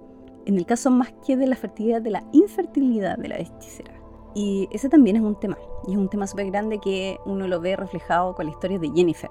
en 0.47 0.57
el 0.57 0.67
caso 0.67 0.91
más 0.91 1.13
que 1.27 1.37
de 1.37 1.47
la 1.47 1.57
fertilidad, 1.57 2.01
de 2.01 2.11
la 2.11 2.25
infertilidad 2.33 3.19
de 3.19 3.29
la 3.29 3.39
hechicera. 3.39 3.93
Y 4.35 4.69
ese 4.73 4.89
también 4.89 5.17
es 5.17 5.23
un 5.23 5.39
tema, 5.39 5.59
y 5.87 5.93
es 5.93 5.99
un 5.99 6.09
tema 6.09 6.27
súper 6.27 6.47
grande 6.51 6.79
que 6.79 7.19
uno 7.27 7.49
lo 7.49 7.61
ve 7.61 7.77
reflejado 7.77 8.35
con 8.35 8.47
la 8.47 8.53
historia 8.53 8.79
de 8.79 8.91
Jennifer. 8.91 9.31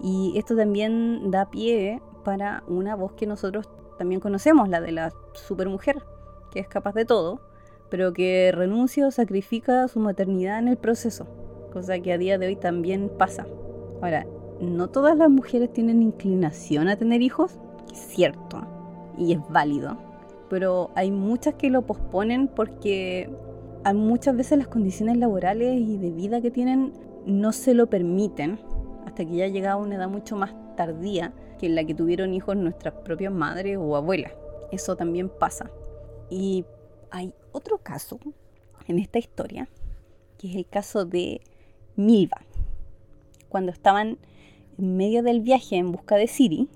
Y 0.00 0.34
esto 0.36 0.56
también 0.56 1.30
da 1.30 1.50
pie 1.50 2.00
para 2.24 2.62
una 2.66 2.94
voz 2.94 3.12
que 3.12 3.26
nosotros 3.26 3.68
también 3.98 4.20
conocemos, 4.20 4.68
la 4.68 4.80
de 4.80 4.92
la 4.92 5.12
supermujer, 5.34 6.02
que 6.50 6.60
es 6.60 6.68
capaz 6.68 6.94
de 6.94 7.04
todo, 7.04 7.40
pero 7.90 8.12
que 8.12 8.50
renuncia 8.52 9.06
o 9.06 9.10
sacrifica 9.10 9.86
su 9.88 10.00
maternidad 10.00 10.58
en 10.58 10.68
el 10.68 10.76
proceso, 10.76 11.26
cosa 11.72 11.98
que 12.00 12.12
a 12.12 12.18
día 12.18 12.38
de 12.38 12.46
hoy 12.46 12.56
también 12.56 13.08
pasa. 13.08 13.46
Ahora, 14.02 14.26
no 14.60 14.88
todas 14.88 15.16
las 15.16 15.30
mujeres 15.30 15.72
tienen 15.72 16.02
inclinación 16.02 16.88
a 16.88 16.96
tener 16.96 17.22
hijos, 17.22 17.58
es 17.92 17.98
cierto, 17.98 18.66
y 19.18 19.32
es 19.32 19.40
válido, 19.50 19.96
pero 20.48 20.90
hay 20.94 21.10
muchas 21.10 21.54
que 21.54 21.70
lo 21.70 21.82
posponen 21.82 22.48
porque 22.48 23.30
muchas 23.92 24.36
veces 24.36 24.58
las 24.58 24.68
condiciones 24.68 25.16
laborales 25.18 25.80
y 25.80 25.98
de 25.98 26.10
vida 26.10 26.40
que 26.40 26.50
tienen 26.50 26.92
no 27.26 27.52
se 27.52 27.74
lo 27.74 27.88
permiten 27.88 28.58
hasta 29.04 29.24
que 29.24 29.36
ya 29.36 29.48
llega 29.48 29.72
a 29.72 29.76
una 29.76 29.96
edad 29.96 30.08
mucho 30.08 30.36
más 30.36 30.54
tardía 30.76 31.32
que 31.58 31.68
la 31.68 31.84
que 31.84 31.94
tuvieron 31.94 32.34
hijos 32.34 32.56
nuestras 32.56 32.94
propias 32.94 33.32
madres 33.32 33.78
o 33.78 33.96
abuelas. 33.96 34.32
Eso 34.72 34.96
también 34.96 35.28
pasa. 35.28 35.70
Y 36.30 36.64
hay 37.10 37.34
otro 37.52 37.78
caso 37.78 38.18
en 38.88 38.98
esta 38.98 39.18
historia, 39.18 39.68
que 40.38 40.50
es 40.50 40.56
el 40.56 40.66
caso 40.66 41.04
de 41.04 41.40
Milva. 41.96 42.42
Cuando 43.48 43.70
estaban 43.70 44.18
en 44.78 44.96
medio 44.96 45.22
del 45.22 45.40
viaje 45.40 45.76
en 45.76 45.92
busca 45.92 46.16
de 46.16 46.26
Siri, 46.26 46.68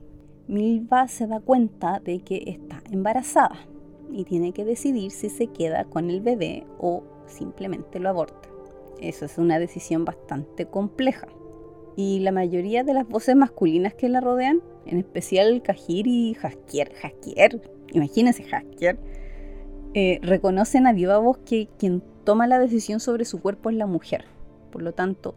Milva 0.46 1.08
se 1.08 1.26
da 1.26 1.40
cuenta 1.40 2.00
de 2.00 2.20
que 2.20 2.42
está 2.46 2.82
embarazada 2.90 3.58
y 4.10 4.24
tiene 4.24 4.52
que 4.52 4.64
decidir 4.64 5.10
si 5.10 5.28
se 5.28 5.48
queda 5.48 5.84
con 5.84 6.10
el 6.10 6.20
bebé 6.20 6.66
o 6.78 7.02
simplemente 7.26 8.00
lo 8.00 8.08
aborta. 8.08 8.48
Eso 9.00 9.26
es 9.26 9.38
una 9.38 9.58
decisión 9.58 10.04
bastante 10.04 10.66
compleja. 10.66 11.28
Y 11.96 12.20
la 12.20 12.32
mayoría 12.32 12.84
de 12.84 12.94
las 12.94 13.06
voces 13.06 13.36
masculinas 13.36 13.92
que 13.94 14.08
la 14.08 14.20
rodean, 14.20 14.62
en 14.86 14.98
especial 14.98 15.62
Kajir 15.62 16.06
y 16.06 16.34
Jaskier, 16.34 16.94
Jaskier, 16.94 17.60
imagínense 17.92 18.44
Jaskier, 18.44 18.98
eh, 19.94 20.18
reconocen 20.22 20.86
a 20.86 20.92
viva 20.92 21.18
voz 21.18 21.38
que 21.38 21.68
quien 21.78 22.02
toma 22.24 22.46
la 22.46 22.58
decisión 22.58 23.00
sobre 23.00 23.24
su 23.24 23.40
cuerpo 23.40 23.70
es 23.70 23.76
la 23.76 23.86
mujer. 23.86 24.24
Por 24.70 24.82
lo 24.82 24.92
tanto, 24.92 25.34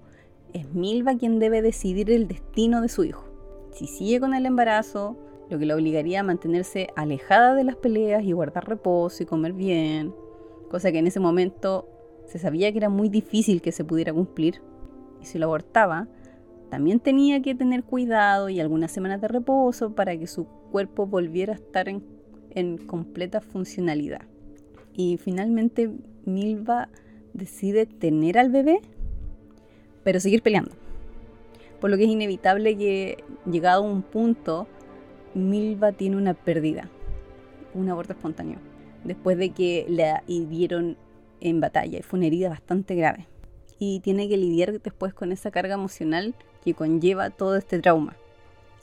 es 0.53 0.74
Milva 0.74 1.15
quien 1.17 1.39
debe 1.39 1.62
decidir 1.62 2.12
el 2.12 2.27
destino 2.27 2.81
de 2.81 2.89
su 2.89 3.03
hijo. 3.03 3.25
Si 3.72 3.88
sigue 3.88 4.20
con 4.20 4.34
el 4.34 4.46
embarazo, 4.46 5.17
lo 5.50 5.60
que 5.60 5.65
la 5.65 5.75
obligaría 5.75 6.22
a 6.22 6.24
mantenerse 6.24 6.89
alejada 6.96 7.55
de 7.55 7.63
las 7.63 7.75
peleas 7.75 8.24
y 8.24 8.31
guardar 8.31 8.67
reposo 8.67 9.24
y 9.24 9.25
comer 9.25 9.53
bien, 9.53 10.13
cosa 10.70 10.91
que 10.91 11.00
en 11.00 11.08
ese 11.08 11.20
momento 11.20 11.88
se 12.25 12.39
sabía 12.39 12.72
que 12.72 12.77
era 12.77 12.89
muy 12.89 13.10
difícil 13.10 13.62
que 13.62 13.72
se 13.72 13.84
pudiera 13.84 14.13
cumplir. 14.13 14.62
Y 15.22 15.25
si 15.25 15.38
lo 15.38 15.48
abortaba, 15.48 16.08
también 16.70 17.01
tenía 17.01 17.41
que 17.41 17.53
tener 17.53 17.84
cuidado 17.84 18.50
y 18.50 18.60
algunas 18.60 18.91
semanas 18.91 19.20
de 19.20 19.27
reposo 19.27 19.93
para 19.93 20.17
que 20.17 20.27
su 20.27 20.46
cuerpo 20.72 21.05
volviera 21.05 21.53
a 21.53 21.58
estar 21.58 21.89
en, 21.89 22.03
en 22.51 22.77
completa 22.77 23.41
funcionalidad. 23.41 24.22
Y 24.93 25.17
finalmente 25.17 25.91
Milva 26.25 26.89
decide 27.34 27.86
tener 27.86 28.38
al 28.38 28.50
bebé 28.50 28.81
pero 30.03 30.20
seguir 30.20 30.41
peleando. 30.41 30.72
Por 31.79 31.89
lo 31.89 31.98
que 31.98 32.03
es 32.03 32.10
inevitable 32.10 32.77
que, 32.77 33.24
llegado 33.50 33.84
a 33.84 33.88
un 33.88 34.03
punto, 34.03 34.67
Milva 35.34 35.91
tiene 35.91 36.17
una 36.17 36.34
pérdida, 36.34 36.89
un 37.74 37.89
aborto 37.89 38.13
espontáneo, 38.13 38.60
después 39.03 39.38
de 39.38 39.51
que 39.51 39.86
la 39.89 40.24
hirieron 40.27 40.98
en 41.39 41.60
batalla 41.60 42.00
y 42.00 42.03
fue 42.03 42.20
una 42.20 42.27
herida 42.27 42.50
bastante 42.50 42.96
grave. 42.96 43.27
Y 43.79 44.00
tiene 44.01 44.29
que 44.29 44.38
lidiar 44.38 44.79
después 44.79 45.13
con 45.13 45.31
esa 45.31 45.50
carga 45.50 45.74
emocional 45.74 46.36
que 46.63 46.75
conlleva 46.75 47.31
todo 47.31 47.55
este 47.55 47.79
trauma, 47.79 48.15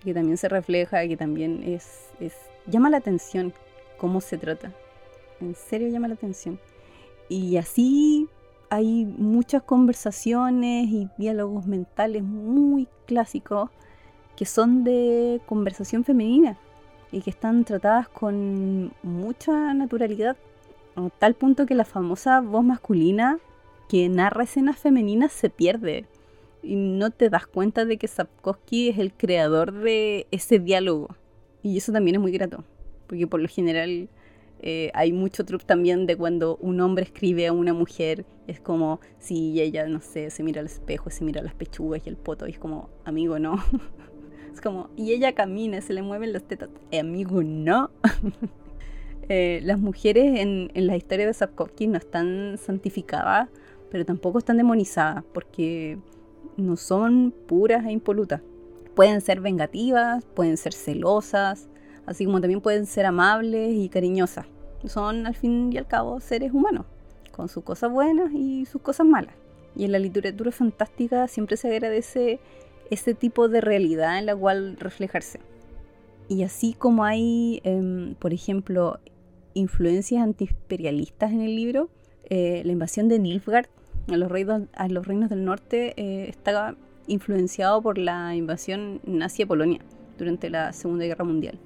que 0.02 0.12
también 0.12 0.36
se 0.36 0.48
refleja, 0.48 1.06
que 1.06 1.16
también 1.16 1.62
es, 1.64 2.08
es 2.18 2.34
llama 2.66 2.90
la 2.90 2.96
atención 2.96 3.52
cómo 3.96 4.20
se 4.20 4.38
trata. 4.38 4.72
En 5.40 5.54
serio 5.54 5.88
llama 5.88 6.08
la 6.08 6.14
atención. 6.14 6.58
Y 7.28 7.56
así 7.58 8.28
hay 8.70 9.04
muchas 9.04 9.62
conversaciones 9.62 10.88
y 10.88 11.08
diálogos 11.16 11.66
mentales 11.66 12.22
muy 12.22 12.88
clásicos 13.06 13.70
que 14.36 14.44
son 14.44 14.84
de 14.84 15.40
conversación 15.46 16.04
femenina 16.04 16.58
y 17.10 17.22
que 17.22 17.30
están 17.30 17.64
tratadas 17.64 18.08
con 18.08 18.92
mucha 19.02 19.72
naturalidad, 19.74 20.36
a 20.96 21.08
tal 21.18 21.34
punto 21.34 21.66
que 21.66 21.74
la 21.74 21.84
famosa 21.84 22.40
voz 22.40 22.64
masculina 22.64 23.38
que 23.88 24.08
narra 24.08 24.44
escenas 24.44 24.78
femeninas 24.78 25.32
se 25.32 25.48
pierde 25.48 26.06
y 26.62 26.76
no 26.76 27.10
te 27.10 27.30
das 27.30 27.46
cuenta 27.46 27.84
de 27.84 27.96
que 27.96 28.08
Sapkowski 28.08 28.90
es 28.90 28.98
el 28.98 29.12
creador 29.12 29.72
de 29.72 30.26
ese 30.30 30.58
diálogo. 30.58 31.08
Y 31.62 31.78
eso 31.78 31.92
también 31.92 32.16
es 32.16 32.20
muy 32.20 32.32
grato, 32.32 32.64
porque 33.06 33.26
por 33.26 33.40
lo 33.40 33.48
general 33.48 34.08
eh, 34.60 34.90
hay 34.94 35.12
mucho 35.12 35.44
truco 35.44 35.64
también 35.64 36.06
de 36.06 36.16
cuando 36.16 36.56
un 36.56 36.80
hombre 36.80 37.04
escribe 37.04 37.46
a 37.46 37.52
una 37.52 37.72
mujer, 37.72 38.24
es 38.46 38.60
como 38.60 39.00
si 39.18 39.60
ella, 39.60 39.86
no 39.86 40.00
sé, 40.00 40.30
se 40.30 40.42
mira 40.42 40.60
al 40.60 40.66
espejo, 40.66 41.10
se 41.10 41.24
mira 41.24 41.42
las 41.42 41.54
pechugas 41.54 42.02
y 42.04 42.08
el 42.08 42.16
poto, 42.16 42.46
y 42.46 42.50
es 42.50 42.58
como, 42.58 42.90
amigo, 43.04 43.38
no. 43.38 43.56
es 44.52 44.60
como, 44.60 44.90
y 44.96 45.12
ella 45.12 45.32
camina, 45.32 45.80
se 45.80 45.92
le 45.92 46.02
mueven 46.02 46.32
los 46.32 46.42
tetas, 46.42 46.70
eh, 46.90 47.00
amigo, 47.00 47.42
no. 47.42 47.90
Eh, 49.30 49.60
las 49.62 49.78
mujeres 49.78 50.40
en, 50.40 50.70
en 50.72 50.86
la 50.86 50.96
historia 50.96 51.26
de 51.26 51.34
Sapkowski 51.34 51.86
no 51.86 51.98
están 51.98 52.56
santificadas, 52.56 53.50
pero 53.90 54.06
tampoco 54.06 54.38
están 54.38 54.56
demonizadas, 54.56 55.22
porque 55.34 55.98
no 56.56 56.78
son 56.78 57.34
puras 57.46 57.84
e 57.84 57.92
impolutas. 57.92 58.40
Pueden 58.94 59.20
ser 59.20 59.42
vengativas, 59.42 60.24
pueden 60.34 60.56
ser 60.56 60.72
celosas, 60.72 61.68
así 62.08 62.24
como 62.24 62.40
también 62.40 62.60
pueden 62.60 62.86
ser 62.86 63.06
amables 63.06 63.72
y 63.74 63.88
cariñosas. 63.88 64.46
Son 64.86 65.26
al 65.26 65.34
fin 65.34 65.72
y 65.72 65.78
al 65.78 65.86
cabo 65.86 66.20
seres 66.20 66.52
humanos, 66.52 66.86
con 67.32 67.48
sus 67.48 67.62
cosas 67.64 67.90
buenas 67.92 68.32
y 68.32 68.64
sus 68.64 68.80
cosas 68.80 69.06
malas. 69.06 69.34
Y 69.76 69.84
en 69.84 69.92
la 69.92 69.98
literatura 69.98 70.50
fantástica 70.50 71.28
siempre 71.28 71.56
se 71.56 71.68
agradece 71.68 72.40
ese 72.90 73.14
tipo 73.14 73.48
de 73.48 73.60
realidad 73.60 74.18
en 74.18 74.26
la 74.26 74.34
cual 74.34 74.76
reflejarse. 74.78 75.40
Y 76.28 76.42
así 76.42 76.74
como 76.74 77.04
hay, 77.04 77.60
em, 77.64 78.14
por 78.14 78.32
ejemplo, 78.32 78.98
influencias 79.54 80.22
antiimperialistas 80.22 81.32
en 81.32 81.42
el 81.42 81.54
libro, 81.54 81.90
eh, 82.30 82.62
la 82.64 82.72
invasión 82.72 83.08
de 83.08 83.18
Nilfgaard 83.18 83.68
a 84.10 84.16
los 84.88 85.06
reinos, 85.06 85.28
del 85.28 85.44
norte 85.44 85.92
eh, 85.96 86.28
estaba 86.28 86.76
influenciado 87.06 87.82
por 87.82 87.98
la 87.98 88.34
invasión 88.34 89.00
nazi 89.04 89.42
a 89.42 89.46
Polonia 89.46 89.80
durante 90.16 90.48
la 90.50 90.72
Segunda 90.72 91.04
Guerra 91.04 91.24
Mundial. 91.24 91.58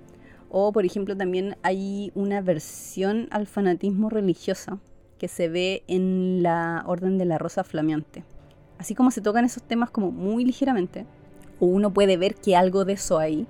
O, 0.54 0.70
por 0.70 0.84
ejemplo, 0.84 1.16
también 1.16 1.56
hay 1.62 2.12
una 2.14 2.42
versión 2.42 3.26
al 3.30 3.46
fanatismo 3.46 4.10
religioso 4.10 4.80
que 5.16 5.26
se 5.26 5.48
ve 5.48 5.82
en 5.88 6.42
la 6.42 6.84
Orden 6.86 7.16
de 7.16 7.24
la 7.24 7.38
Rosa 7.38 7.64
Flameante. 7.64 8.22
Así 8.76 8.94
como 8.94 9.10
se 9.10 9.22
tocan 9.22 9.46
esos 9.46 9.62
temas 9.62 9.90
como 9.90 10.12
muy 10.12 10.44
ligeramente, 10.44 11.06
o 11.58 11.64
uno 11.64 11.94
puede 11.94 12.18
ver 12.18 12.34
que 12.34 12.54
algo 12.54 12.84
de 12.84 12.92
eso 12.92 13.18
hay, 13.18 13.46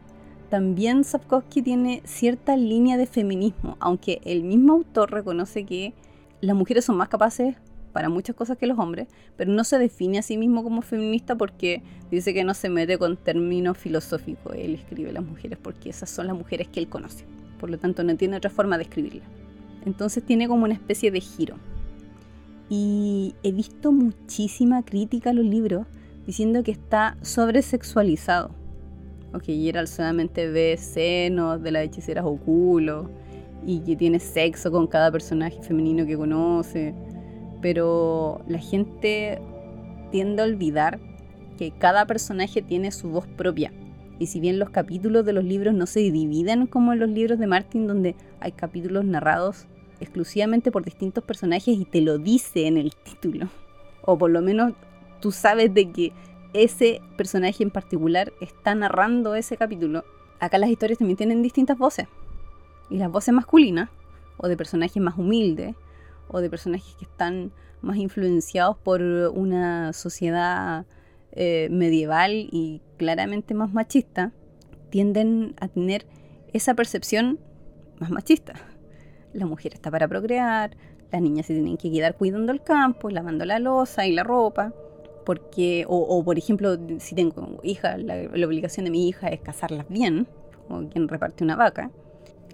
también 0.48 1.02
Sapkowski 1.02 1.60
tiene 1.60 2.02
cierta 2.04 2.56
línea 2.56 2.96
de 2.96 3.06
feminismo, 3.06 3.76
aunque 3.80 4.20
el 4.24 4.44
mismo 4.44 4.74
autor 4.74 5.10
reconoce 5.10 5.66
que 5.66 5.94
las 6.40 6.54
mujeres 6.54 6.84
son 6.84 6.96
más 6.98 7.08
capaces 7.08 7.56
para 7.92 8.08
muchas 8.08 8.34
cosas 8.34 8.58
que 8.58 8.66
los 8.66 8.78
hombres, 8.78 9.08
pero 9.36 9.52
no 9.52 9.64
se 9.64 9.78
define 9.78 10.18
a 10.18 10.22
sí 10.22 10.36
mismo 10.36 10.62
como 10.62 10.82
feminista 10.82 11.36
porque 11.36 11.82
dice 12.10 12.34
que 12.34 12.44
no 12.44 12.54
se 12.54 12.68
mete 12.68 12.98
con 12.98 13.16
términos 13.16 13.78
filosóficos. 13.78 14.54
Él 14.56 14.74
escribe 14.74 15.12
las 15.12 15.24
mujeres 15.24 15.58
porque 15.62 15.90
esas 15.90 16.10
son 16.10 16.26
las 16.26 16.36
mujeres 16.36 16.68
que 16.68 16.80
él 16.80 16.88
conoce. 16.88 17.24
Por 17.58 17.70
lo 17.70 17.78
tanto, 17.78 18.02
no 18.02 18.16
tiene 18.16 18.36
otra 18.36 18.50
forma 18.50 18.76
de 18.76 18.84
escribirlas. 18.84 19.28
Entonces 19.84 20.24
tiene 20.24 20.48
como 20.48 20.64
una 20.64 20.74
especie 20.74 21.10
de 21.10 21.20
giro. 21.20 21.56
Y 22.68 23.34
he 23.42 23.52
visto 23.52 23.92
muchísima 23.92 24.82
crítica 24.82 25.30
a 25.30 25.32
los 25.32 25.44
libros 25.44 25.86
diciendo 26.26 26.62
que 26.62 26.70
está 26.70 27.16
sobresexualizado. 27.20 28.50
Ok, 29.34 29.44
Gerald 29.44 29.88
solamente 29.88 30.48
ve 30.48 30.76
senos 30.76 31.62
de 31.62 31.70
las 31.70 31.84
hechiceras 31.84 32.24
o 32.26 32.36
culo 32.36 33.10
y 33.66 33.80
que 33.80 33.96
tiene 33.96 34.18
sexo 34.18 34.70
con 34.70 34.86
cada 34.86 35.10
personaje 35.10 35.62
femenino 35.62 36.04
que 36.06 36.16
conoce 36.16 36.94
pero 37.62 38.42
la 38.46 38.58
gente 38.58 39.40
tiende 40.10 40.42
a 40.42 40.44
olvidar 40.44 40.98
que 41.56 41.70
cada 41.70 42.06
personaje 42.06 42.60
tiene 42.60 42.90
su 42.90 43.08
voz 43.08 43.26
propia. 43.26 43.72
Y 44.18 44.26
si 44.26 44.40
bien 44.40 44.58
los 44.58 44.70
capítulos 44.70 45.24
de 45.24 45.32
los 45.32 45.44
libros 45.44 45.74
no 45.74 45.86
se 45.86 46.00
dividen 46.00 46.66
como 46.66 46.92
en 46.92 47.00
los 47.00 47.08
libros 47.08 47.38
de 47.38 47.46
Martin, 47.46 47.86
donde 47.86 48.14
hay 48.40 48.52
capítulos 48.52 49.04
narrados 49.04 49.66
exclusivamente 50.00 50.70
por 50.72 50.84
distintos 50.84 51.24
personajes 51.24 51.78
y 51.78 51.84
te 51.84 52.00
lo 52.00 52.18
dice 52.18 52.66
en 52.66 52.76
el 52.76 52.94
título, 52.94 53.48
o 54.02 54.18
por 54.18 54.30
lo 54.30 54.42
menos 54.42 54.72
tú 55.20 55.30
sabes 55.32 55.72
de 55.72 55.90
que 55.90 56.12
ese 56.52 57.00
personaje 57.16 57.62
en 57.62 57.70
particular 57.70 58.32
está 58.40 58.74
narrando 58.74 59.34
ese 59.34 59.56
capítulo, 59.56 60.04
acá 60.40 60.58
las 60.58 60.68
historias 60.68 60.98
también 60.98 61.16
tienen 61.16 61.42
distintas 61.42 61.78
voces. 61.78 62.08
Y 62.90 62.98
las 62.98 63.10
voces 63.10 63.32
masculinas, 63.32 63.88
o 64.36 64.48
de 64.48 64.56
personajes 64.56 65.02
más 65.02 65.16
humildes, 65.16 65.74
o 66.32 66.40
de 66.40 66.50
personajes 66.50 66.94
que 66.96 67.04
están 67.04 67.52
más 67.82 67.96
influenciados 67.96 68.76
por 68.78 69.02
una 69.02 69.92
sociedad 69.92 70.86
eh, 71.32 71.68
medieval 71.70 72.32
y 72.32 72.80
claramente 72.96 73.54
más 73.54 73.72
machista, 73.72 74.32
tienden 74.90 75.54
a 75.60 75.68
tener 75.68 76.06
esa 76.52 76.74
percepción 76.74 77.38
más 77.98 78.10
machista. 78.10 78.54
La 79.32 79.46
mujer 79.46 79.74
está 79.74 79.90
para 79.90 80.08
procrear, 80.08 80.76
las 81.10 81.22
niñas 81.22 81.46
se 81.46 81.54
tienen 81.54 81.76
que 81.76 81.90
quedar 81.90 82.16
cuidando 82.16 82.52
el 82.52 82.62
campo, 82.62 83.10
lavando 83.10 83.44
la 83.44 83.58
losa 83.58 84.06
y 84.06 84.12
la 84.12 84.24
ropa, 84.24 84.72
porque, 85.24 85.84
o, 85.88 86.24
por 86.24 86.36
ejemplo, 86.36 86.76
si 86.98 87.14
tengo 87.14 87.60
hija, 87.62 87.96
la, 87.96 88.22
la, 88.24 88.46
obligación 88.46 88.84
de 88.84 88.90
mi 88.90 89.08
hija 89.08 89.28
es 89.28 89.40
casarlas 89.40 89.88
bien, 89.88 90.26
como 90.66 90.88
quien 90.88 91.06
reparte 91.08 91.44
una 91.44 91.56
vaca. 91.56 91.90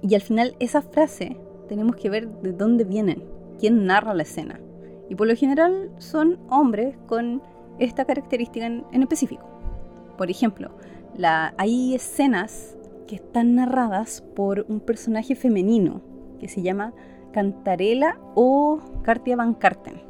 Y 0.03 0.14
al 0.14 0.21
final 0.21 0.55
esa 0.61 0.83
frase 0.83 1.37
tenemos 1.69 1.97
que 1.97 2.11
ver 2.11 2.29
de 2.29 2.53
dónde 2.53 2.85
vienen 2.85 3.38
quien 3.59 3.85
narra 3.87 4.14
la 4.14 4.23
escena. 4.23 4.61
Y 5.09 5.14
por 5.14 5.27
lo 5.27 5.37
general 5.37 5.90
son 5.99 6.38
hombres 6.51 6.97
con 7.07 7.42
esta 7.79 8.05
característica 8.05 8.66
en, 8.66 8.85
específico. 8.92 9.44
Por 10.16 10.31
ejemplo, 10.31 10.71
hay 11.57 11.94
escenas 11.94 12.77
que 13.07 13.16
están 13.16 13.55
narradas 13.55 14.23
por 14.37 14.66
un 14.68 14.81
personaje 14.81 15.35
femenino 15.35 16.03
que 16.38 16.49
se 16.49 16.62
llama 16.62 16.92
Cantarela 17.33 18.21
o 18.35 18.81
Cartia 19.03 19.37
Van 19.37 19.55
Carten, 19.55 20.03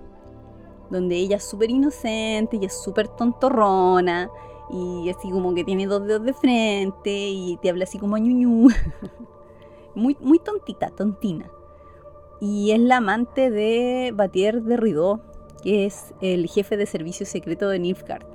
donde 0.90 1.16
ella 1.16 1.36
es 1.36 1.44
súper 1.44 1.70
inocente 1.70 2.58
y 2.60 2.64
es 2.64 2.82
súper 2.82 3.08
tontorrona 3.08 4.30
y 4.70 5.08
así 5.10 5.30
como 5.30 5.54
que 5.54 5.64
tiene 5.64 5.86
dos 5.86 6.06
dedos 6.06 6.24
de 6.24 6.32
frente 6.32 7.10
y 7.10 7.58
te 7.62 7.70
habla 7.70 7.84
así 7.84 7.98
como 7.98 8.18
ñuñu. 8.18 8.68
muy, 9.94 10.16
muy 10.20 10.38
tontita, 10.38 10.88
tontina 10.90 11.50
y 12.40 12.72
es 12.72 12.80
la 12.80 12.98
amante 12.98 13.50
de 13.50 14.12
Batier 14.14 14.62
de 14.62 14.76
Rideau, 14.76 15.20
que 15.62 15.86
es 15.86 16.14
el 16.20 16.48
jefe 16.48 16.76
de 16.76 16.86
servicio 16.86 17.26
secreto 17.26 17.68
de 17.68 17.78
Nilfgaard. 17.78 18.26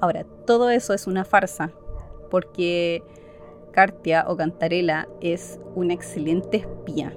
Ahora, 0.00 0.24
todo 0.46 0.70
eso 0.70 0.92
es 0.92 1.06
una 1.06 1.24
farsa, 1.24 1.72
porque 2.30 3.02
Cartia 3.70 4.24
o 4.28 4.36
Cantarela 4.36 5.08
es 5.20 5.60
una 5.74 5.94
excelente 5.94 6.58
espía. 6.58 7.16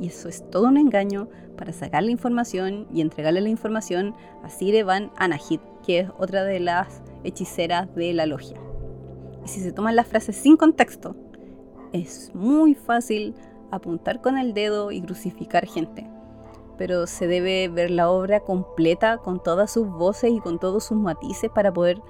Y 0.00 0.08
eso 0.08 0.28
es 0.28 0.48
todo 0.50 0.68
un 0.68 0.76
engaño 0.76 1.28
para 1.56 1.72
sacar 1.72 2.02
la 2.02 2.10
información 2.10 2.86
y 2.92 3.00
entregarle 3.00 3.40
la 3.40 3.48
información 3.48 4.14
a 4.42 4.48
Sire 4.48 4.82
Van 4.82 5.12
Anahit, 5.16 5.60
que 5.84 6.00
es 6.00 6.10
otra 6.18 6.44
de 6.44 6.58
las 6.58 7.02
hechiceras 7.22 7.94
de 7.94 8.12
la 8.12 8.26
logia. 8.26 8.56
Y 9.44 9.48
si 9.48 9.60
se 9.60 9.72
toman 9.72 9.94
las 9.94 10.06
frases 10.06 10.36
sin 10.36 10.56
contexto, 10.56 11.16
es 11.92 12.30
muy 12.34 12.74
fácil 12.74 13.34
apuntar 13.70 14.20
con 14.20 14.38
el 14.38 14.54
dedo 14.54 14.90
y 14.90 15.02
crucificar 15.02 15.66
gente. 15.66 16.06
Pero 16.78 17.06
se 17.06 17.26
debe 17.26 17.68
ver 17.68 17.90
la 17.90 18.10
obra 18.10 18.40
completa 18.40 19.18
con 19.18 19.42
todas 19.42 19.70
sus 19.70 19.86
voces 19.88 20.32
y 20.32 20.40
con 20.40 20.58
todos 20.58 20.84
sus 20.84 20.96
matices 20.96 21.50
para 21.50 21.72
poder 21.72 22.00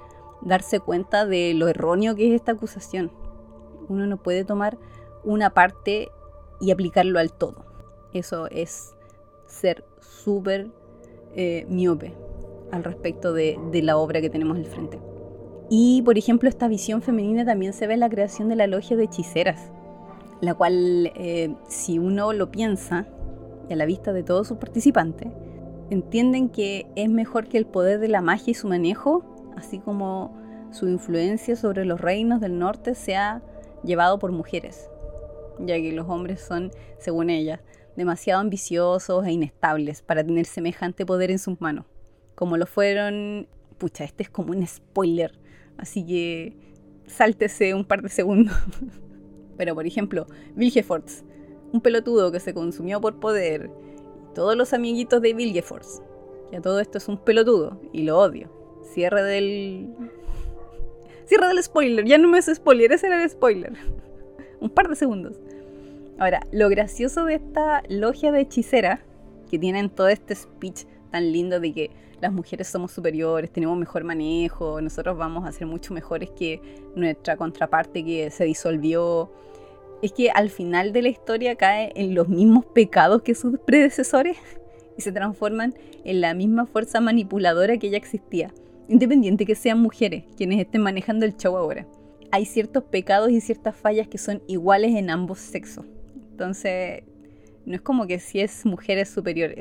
darse 0.41 0.79
cuenta 0.79 1.25
de 1.25 1.53
lo 1.53 1.67
erróneo 1.67 2.15
que 2.15 2.29
es 2.29 2.33
esta 2.33 2.53
acusación. 2.53 3.11
Uno 3.89 4.07
no 4.07 4.17
puede 4.17 4.45
tomar 4.45 4.77
una 5.23 5.51
parte 5.51 6.09
y 6.59 6.71
aplicarlo 6.71 7.19
al 7.19 7.33
todo. 7.33 7.65
Eso 8.13 8.47
es 8.47 8.95
ser 9.45 9.83
súper 9.99 10.71
eh, 11.35 11.65
miope 11.69 12.13
al 12.71 12.83
respecto 12.83 13.33
de, 13.33 13.59
de 13.71 13.81
la 13.81 13.97
obra 13.97 14.21
que 14.21 14.29
tenemos 14.29 14.57
al 14.57 14.65
frente. 14.65 14.99
Y, 15.69 16.01
por 16.03 16.17
ejemplo, 16.17 16.49
esta 16.49 16.67
visión 16.67 17.01
femenina 17.01 17.45
también 17.45 17.73
se 17.73 17.87
ve 17.87 17.93
en 17.93 18.01
la 18.01 18.09
creación 18.09 18.49
de 18.49 18.55
la 18.55 18.67
logia 18.67 18.97
de 18.97 19.05
hechiceras 19.05 19.71
la 20.41 20.55
cual 20.55 21.11
eh, 21.15 21.55
si 21.67 21.99
uno 21.99 22.33
lo 22.33 22.51
piensa 22.51 23.07
a 23.69 23.75
la 23.75 23.85
vista 23.85 24.11
de 24.11 24.23
todos 24.23 24.47
sus 24.47 24.57
participantes, 24.57 25.29
entienden 25.89 26.49
que 26.49 26.87
es 26.95 27.09
mejor 27.09 27.47
que 27.47 27.57
el 27.57 27.65
poder 27.65 27.99
de 27.99 28.07
la 28.07 28.21
magia 28.21 28.51
y 28.51 28.55
su 28.55 28.67
manejo, 28.67 29.23
así 29.55 29.79
como 29.79 30.35
su 30.71 30.87
influencia 30.87 31.55
sobre 31.55 31.85
los 31.85 32.01
reinos 32.01 32.41
del 32.41 32.57
norte, 32.57 32.95
sea 32.95 33.41
llevado 33.83 34.19
por 34.19 34.31
mujeres, 34.31 34.89
ya 35.59 35.75
que 35.75 35.91
los 35.91 36.09
hombres 36.09 36.41
son, 36.41 36.71
según 36.97 37.29
ellas, 37.29 37.59
demasiado 37.95 38.39
ambiciosos 38.39 39.25
e 39.25 39.31
inestables 39.31 40.01
para 40.01 40.23
tener 40.23 40.45
semejante 40.45 41.05
poder 41.05 41.29
en 41.29 41.39
sus 41.39 41.59
manos, 41.61 41.85
como 42.35 42.57
lo 42.57 42.65
fueron, 42.65 43.47
pucha, 43.77 44.05
este 44.05 44.23
es 44.23 44.29
como 44.29 44.53
un 44.53 44.65
spoiler, 44.65 45.37
así 45.77 46.05
que 46.05 46.55
sáltese 47.05 47.73
un 47.73 47.85
par 47.85 48.01
de 48.01 48.09
segundos. 48.09 48.55
Pero, 49.57 49.75
por 49.75 49.85
ejemplo, 49.85 50.27
Vilgefortz, 50.55 51.23
un 51.71 51.81
pelotudo 51.81 52.31
que 52.31 52.39
se 52.39 52.53
consumió 52.53 52.99
por 53.01 53.19
poder, 53.19 53.69
todos 54.33 54.55
los 54.55 54.73
amiguitos 54.73 55.21
de 55.21 55.33
Vilgefortz, 55.33 56.01
a 56.55 56.61
todo 56.61 56.79
esto 56.79 56.97
es 56.97 57.07
un 57.07 57.17
pelotudo 57.17 57.79
y 57.93 58.03
lo 58.03 58.19
odio. 58.19 58.49
Cierre 58.83 59.23
del. 59.23 59.89
Cierre 61.25 61.47
del 61.47 61.63
spoiler, 61.63 62.05
ya 62.05 62.17
no 62.17 62.27
me 62.27 62.39
es 62.39 62.51
spoiler, 62.53 62.91
ese 62.91 63.07
era 63.07 63.23
el 63.23 63.29
spoiler. 63.29 63.73
un 64.59 64.69
par 64.69 64.89
de 64.89 64.95
segundos. 64.95 65.39
Ahora, 66.19 66.41
lo 66.51 66.69
gracioso 66.69 67.25
de 67.25 67.35
esta 67.35 67.83
logia 67.89 68.31
de 68.31 68.41
hechicera, 68.41 69.03
que 69.49 69.57
tienen 69.57 69.89
todo 69.89 70.07
este 70.07 70.35
speech 70.35 70.85
tan 71.09 71.31
lindo 71.31 71.59
de 71.59 71.73
que 71.73 71.91
las 72.21 72.31
mujeres 72.31 72.67
somos 72.67 72.91
superiores, 72.91 73.51
tenemos 73.51 73.77
mejor 73.77 74.03
manejo, 74.03 74.79
nosotros 74.79 75.17
vamos 75.17 75.47
a 75.47 75.51
ser 75.51 75.65
mucho 75.65 75.93
mejores 75.93 76.29
que 76.31 76.61
nuestra 76.95 77.35
contraparte 77.35 78.05
que 78.05 78.29
se 78.29 78.45
disolvió, 78.45 79.31
es 80.03 80.13
que 80.13 80.29
al 80.29 80.49
final 80.49 80.93
de 80.93 81.01
la 81.01 81.09
historia 81.09 81.55
cae 81.55 81.91
en 81.95 82.13
los 82.13 82.29
mismos 82.29 82.65
pecados 82.65 83.23
que 83.23 83.33
sus 83.33 83.59
predecesores 83.59 84.37
y 84.97 85.01
se 85.01 85.11
transforman 85.11 85.73
en 86.03 86.21
la 86.21 86.33
misma 86.33 86.67
fuerza 86.67 87.01
manipuladora 87.01 87.77
que 87.77 87.89
ya 87.89 87.97
existía, 87.97 88.53
independiente 88.87 89.45
que 89.45 89.55
sean 89.55 89.79
mujeres 89.79 90.23
quienes 90.37 90.59
estén 90.59 90.81
manejando 90.81 91.25
el 91.25 91.35
show 91.35 91.57
ahora. 91.57 91.87
Hay 92.31 92.45
ciertos 92.45 92.83
pecados 92.83 93.31
y 93.31 93.41
ciertas 93.41 93.75
fallas 93.75 94.07
que 94.07 94.17
son 94.17 94.41
iguales 94.47 94.95
en 94.95 95.09
ambos 95.09 95.39
sexos. 95.39 95.85
Entonces, 96.31 97.03
no 97.65 97.75
es 97.75 97.81
como 97.81 98.07
que 98.07 98.19
si 98.19 98.39
es 98.39 98.65
mujer 98.65 98.97
es 98.99 99.09
superior, 99.09 99.53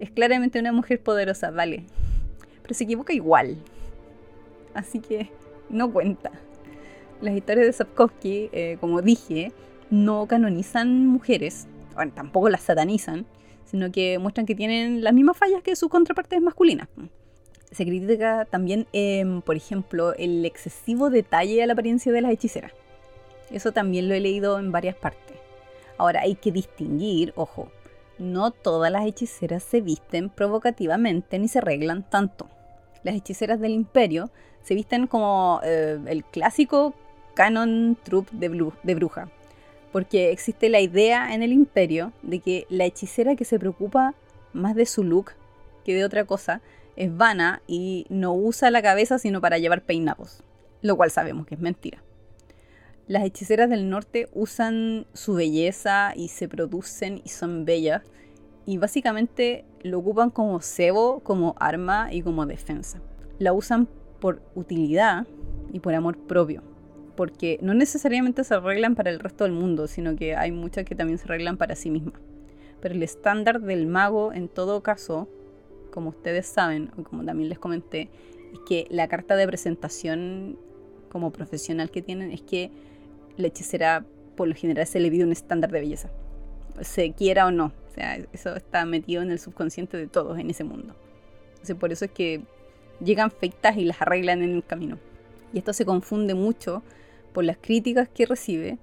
es 0.00 0.10
claramente 0.10 0.58
una 0.58 0.72
mujer 0.72 1.00
poderosa, 1.00 1.50
vale. 1.50 1.84
Pero 2.62 2.74
se 2.74 2.84
equivoca 2.84 3.12
igual. 3.12 3.58
Así 4.74 4.98
que 4.98 5.30
no 5.68 5.92
cuenta. 5.92 6.32
Las 7.20 7.36
historias 7.36 7.66
de 7.66 7.72
Sapkowski, 7.72 8.48
eh, 8.52 8.78
como 8.80 9.02
dije, 9.02 9.52
no 9.90 10.26
canonizan 10.26 11.06
mujeres, 11.06 11.66
bueno, 11.94 12.12
tampoco 12.14 12.48
las 12.48 12.62
satanizan, 12.62 13.26
sino 13.66 13.92
que 13.92 14.18
muestran 14.18 14.46
que 14.46 14.54
tienen 14.54 15.04
las 15.04 15.12
mismas 15.12 15.36
fallas 15.36 15.62
que 15.62 15.76
sus 15.76 15.90
contrapartes 15.90 16.40
masculinas. 16.40 16.88
Se 17.70 17.84
critica 17.84 18.46
también, 18.50 18.86
em, 18.92 19.42
por 19.42 19.54
ejemplo, 19.54 20.14
el 20.14 20.44
excesivo 20.44 21.10
detalle 21.10 21.62
a 21.62 21.66
la 21.66 21.74
apariencia 21.74 22.10
de 22.10 22.22
las 22.22 22.32
hechiceras. 22.32 22.72
Eso 23.50 23.72
también 23.72 24.08
lo 24.08 24.14
he 24.14 24.20
leído 24.20 24.58
en 24.58 24.72
varias 24.72 24.96
partes. 24.96 25.36
Ahora 25.98 26.22
hay 26.22 26.36
que 26.36 26.50
distinguir, 26.50 27.32
ojo, 27.36 27.70
no 28.20 28.50
todas 28.50 28.92
las 28.92 29.06
hechiceras 29.06 29.62
se 29.62 29.80
visten 29.80 30.28
provocativamente 30.28 31.38
ni 31.38 31.48
se 31.48 31.58
arreglan 31.58 32.08
tanto. 32.08 32.48
Las 33.02 33.14
hechiceras 33.14 33.58
del 33.60 33.72
imperio 33.72 34.30
se 34.62 34.74
visten 34.74 35.06
como 35.06 35.60
eh, 35.64 35.98
el 36.06 36.24
clásico 36.24 36.94
canon 37.34 37.96
troupe 38.02 38.30
de, 38.36 38.94
bruja, 38.94 39.30
porque 39.92 40.30
existe 40.30 40.68
la 40.68 40.80
idea 40.80 41.34
en 41.34 41.42
el 41.42 41.52
imperio 41.52 42.12
de 42.22 42.40
que 42.40 42.66
la 42.68 42.84
hechicera 42.84 43.36
que 43.36 43.44
se 43.44 43.58
preocupa 43.58 44.14
más 44.52 44.74
de 44.74 44.86
su 44.86 45.02
look 45.02 45.32
que 45.84 45.94
de 45.94 46.04
otra 46.04 46.24
cosa 46.24 46.60
es 46.96 47.16
vana 47.16 47.62
y 47.66 48.06
no 48.10 48.34
usa 48.34 48.70
la 48.70 48.82
cabeza 48.82 49.18
sino 49.18 49.40
para 49.40 49.58
llevar 49.58 49.82
peinados, 49.82 50.42
lo 50.82 50.96
cual 50.96 51.10
sabemos 51.10 51.46
que 51.46 51.54
es 51.54 51.60
mentira. 51.60 52.02
Las 53.10 53.24
hechiceras 53.24 53.68
del 53.68 53.90
norte 53.90 54.28
usan 54.34 55.04
su 55.14 55.34
belleza 55.34 56.12
y 56.14 56.28
se 56.28 56.48
producen 56.48 57.20
y 57.24 57.30
son 57.30 57.64
bellas 57.64 58.04
y 58.66 58.78
básicamente 58.78 59.64
lo 59.82 59.98
ocupan 59.98 60.30
como 60.30 60.60
cebo, 60.60 61.18
como 61.24 61.56
arma 61.58 62.12
y 62.12 62.22
como 62.22 62.46
defensa. 62.46 63.02
La 63.40 63.52
usan 63.52 63.88
por 64.20 64.40
utilidad 64.54 65.26
y 65.72 65.80
por 65.80 65.92
amor 65.92 66.18
propio, 66.18 66.62
porque 67.16 67.58
no 67.62 67.74
necesariamente 67.74 68.44
se 68.44 68.54
arreglan 68.54 68.94
para 68.94 69.10
el 69.10 69.18
resto 69.18 69.42
del 69.42 69.54
mundo, 69.54 69.88
sino 69.88 70.14
que 70.14 70.36
hay 70.36 70.52
muchas 70.52 70.84
que 70.84 70.94
también 70.94 71.18
se 71.18 71.24
arreglan 71.24 71.56
para 71.56 71.74
sí 71.74 71.90
mismas. 71.90 72.20
Pero 72.80 72.94
el 72.94 73.02
estándar 73.02 73.60
del 73.60 73.88
mago 73.88 74.32
en 74.32 74.46
todo 74.46 74.84
caso, 74.84 75.28
como 75.90 76.10
ustedes 76.10 76.46
saben, 76.46 76.92
o 76.96 77.02
como 77.02 77.24
también 77.24 77.48
les 77.48 77.58
comenté, 77.58 78.08
es 78.52 78.60
que 78.68 78.86
la 78.88 79.08
carta 79.08 79.34
de 79.34 79.48
presentación 79.48 80.56
como 81.08 81.32
profesional 81.32 81.90
que 81.90 82.02
tienen 82.02 82.30
es 82.30 82.42
que 82.42 82.70
la 83.36 83.48
hechicera 83.48 84.04
por 84.36 84.48
lo 84.48 84.54
general 84.54 84.86
se 84.86 85.00
le 85.00 85.10
pide 85.10 85.24
un 85.24 85.32
estándar 85.32 85.70
de 85.70 85.80
belleza, 85.80 86.10
se 86.80 87.12
quiera 87.12 87.46
o 87.46 87.50
no. 87.50 87.72
O 87.90 87.92
sea, 87.92 88.16
eso 88.32 88.54
está 88.54 88.84
metido 88.84 89.22
en 89.22 89.30
el 89.30 89.38
subconsciente 89.38 89.96
de 89.96 90.06
todos 90.06 90.38
en 90.38 90.48
ese 90.48 90.64
mundo. 90.64 90.94
Entonces, 91.50 91.76
por 91.76 91.92
eso 91.92 92.04
es 92.04 92.10
que 92.12 92.42
llegan 93.00 93.30
feitas 93.30 93.76
y 93.76 93.84
las 93.84 94.00
arreglan 94.00 94.42
en 94.42 94.54
el 94.54 94.64
camino. 94.64 94.98
Y 95.52 95.58
esto 95.58 95.72
se 95.72 95.84
confunde 95.84 96.34
mucho 96.34 96.82
por 97.32 97.44
las 97.44 97.56
críticas 97.56 98.08
que 98.08 98.26
recibe, 98.26 98.78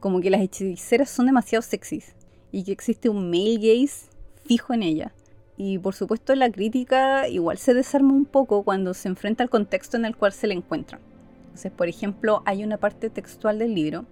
como 0.00 0.20
que 0.20 0.30
las 0.30 0.40
hechiceras 0.40 1.10
son 1.10 1.26
demasiado 1.26 1.62
sexys 1.62 2.14
y 2.50 2.64
que 2.64 2.72
existe 2.72 3.08
un 3.08 3.30
male 3.30 3.56
gaze 3.56 4.08
fijo 4.44 4.72
en 4.74 4.82
ella. 4.82 5.12
Y 5.56 5.78
por 5.78 5.94
supuesto 5.94 6.34
la 6.34 6.50
crítica 6.50 7.28
igual 7.28 7.58
se 7.58 7.74
desarma 7.74 8.12
un 8.12 8.24
poco 8.24 8.62
cuando 8.62 8.94
se 8.94 9.08
enfrenta 9.08 9.42
al 9.42 9.50
contexto 9.50 9.96
en 9.96 10.04
el 10.04 10.16
cual 10.16 10.32
se 10.32 10.46
le 10.46 10.54
encuentra. 10.54 10.98
Entonces, 11.52 11.72
por 11.72 11.86
ejemplo, 11.86 12.42
hay 12.46 12.64
una 12.64 12.78
parte 12.78 13.10
textual 13.10 13.58
del 13.58 13.74
libro 13.74 14.06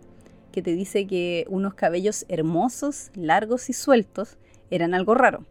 que 0.53 0.61
te 0.61 0.74
dice 0.74 1.07
que 1.07 1.46
unos 1.48 1.72
cabellos 1.72 2.26
hermosos, 2.29 3.11
largos 3.14 3.70
y 3.70 3.72
sueltos 3.72 4.37
eran 4.70 4.92
algo 4.92 5.14
raro, 5.14 5.46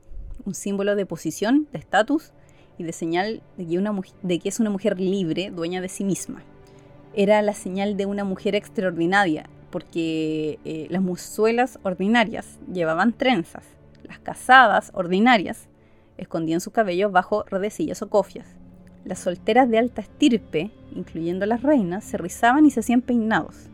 un 0.45 0.54
símbolo 0.54 0.95
de 0.95 1.08
posición, 1.08 1.67
de 1.71 1.80
estatus 1.80 2.32
y 2.78 2.84
de 2.84 2.93
señal 2.93 3.41
de 3.58 3.65
que, 3.65 3.82
de 4.21 4.39
que 4.39 4.49
es 4.49 4.60
una 4.60 4.69
mujer 4.69 4.99
libre, 4.99 5.49
dueña 5.49 5.82
de 5.82 5.89
sí 5.89 6.04
misma. 6.04 6.43
Era 7.15 7.41
la 7.41 7.56
señal 7.56 7.97
de 7.97 8.06
una 8.06 8.23
mujer 8.23 8.54
extraordinaria, 8.54 9.49
porque 9.71 10.60
eh, 10.65 10.86
las 10.91 11.02
musuelas 11.02 11.80
ordinarias 11.82 12.60
llevaban 12.71 13.13
trenzas, 13.13 13.63
las 14.04 14.19
casadas 14.19 14.91
ordinarias 14.93 15.69
escondían 16.17 16.62
sus 16.62 16.71
cabellos 16.71 17.12
bajo 17.12 17.45
redecillas 17.45 18.04
o 18.04 18.10
cofias, 18.12 18.59
las 19.05 19.19
solteras 19.19 19.69
de 19.69 19.77
alta 19.77 20.01
estirpe, 20.01 20.71
incluyendo 20.95 21.45
las 21.45 21.63
reinas, 21.63 22.03
se 22.03 22.17
rizaban 22.17 22.65
y 22.65 22.71
se 22.71 22.81
hacían 22.81 23.01
peinados. 23.01 23.69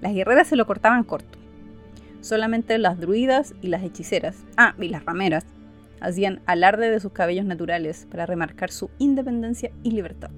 Las 0.00 0.14
guerreras 0.14 0.48
se 0.48 0.56
lo 0.56 0.66
cortaban 0.66 1.04
corto. 1.04 1.38
Solamente 2.20 2.78
las 2.78 2.98
druidas 2.98 3.54
y 3.62 3.68
las 3.68 3.82
hechiceras, 3.82 4.44
ah, 4.56 4.74
y 4.78 4.88
las 4.88 5.04
rameras, 5.04 5.44
hacían 6.00 6.40
alarde 6.46 6.90
de 6.90 7.00
sus 7.00 7.12
cabellos 7.12 7.44
naturales 7.44 8.06
para 8.10 8.26
remarcar 8.26 8.70
su 8.70 8.90
independencia 8.98 9.70
y 9.82 9.92
libertad. 9.92 10.30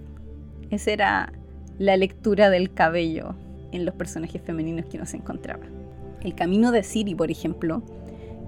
Esa 0.70 0.90
era 0.92 1.32
la 1.78 1.96
lectura 1.96 2.50
del 2.50 2.72
cabello 2.72 3.34
en 3.72 3.84
los 3.84 3.94
personajes 3.94 4.42
femeninos 4.42 4.86
que 4.86 4.98
nos 4.98 5.14
encontraba. 5.14 5.64
El 6.22 6.34
camino 6.34 6.72
de 6.72 6.82
Siri, 6.82 7.14
por 7.14 7.30
ejemplo, 7.30 7.82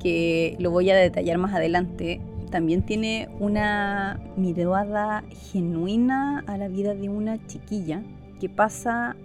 que 0.01 0.57
lo 0.59 0.71
voy 0.71 0.91
a 0.91 0.97
detallar 0.97 1.39
más 1.39 1.55
adelante, 1.55 2.21
también 2.53 2.83
tiene 2.83 3.29
una 3.41 4.21
mirada 4.37 5.25
genuina 5.51 6.45
a 6.47 6.57
la 6.59 6.69
vida 6.69 6.95
de 6.95 7.09
una 7.09 7.45
chiquilla 7.47 8.03
que 8.39 8.49
pasa 8.49 9.17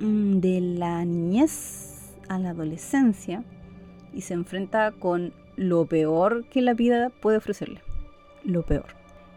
mm, 0.00 0.38
de 0.38 0.60
la 0.60 1.04
niñez 1.04 2.14
a 2.28 2.38
la 2.38 2.50
adolescencia 2.50 3.44
y 4.12 4.22
se 4.22 4.34
enfrenta 4.34 4.92
con 4.92 5.32
lo 5.56 5.84
peor 5.84 6.46
que 6.46 6.62
la 6.62 6.74
vida 6.74 7.10
puede 7.10 7.36
ofrecerle. 7.36 7.82
Lo 8.44 8.62
peor. 8.62 8.86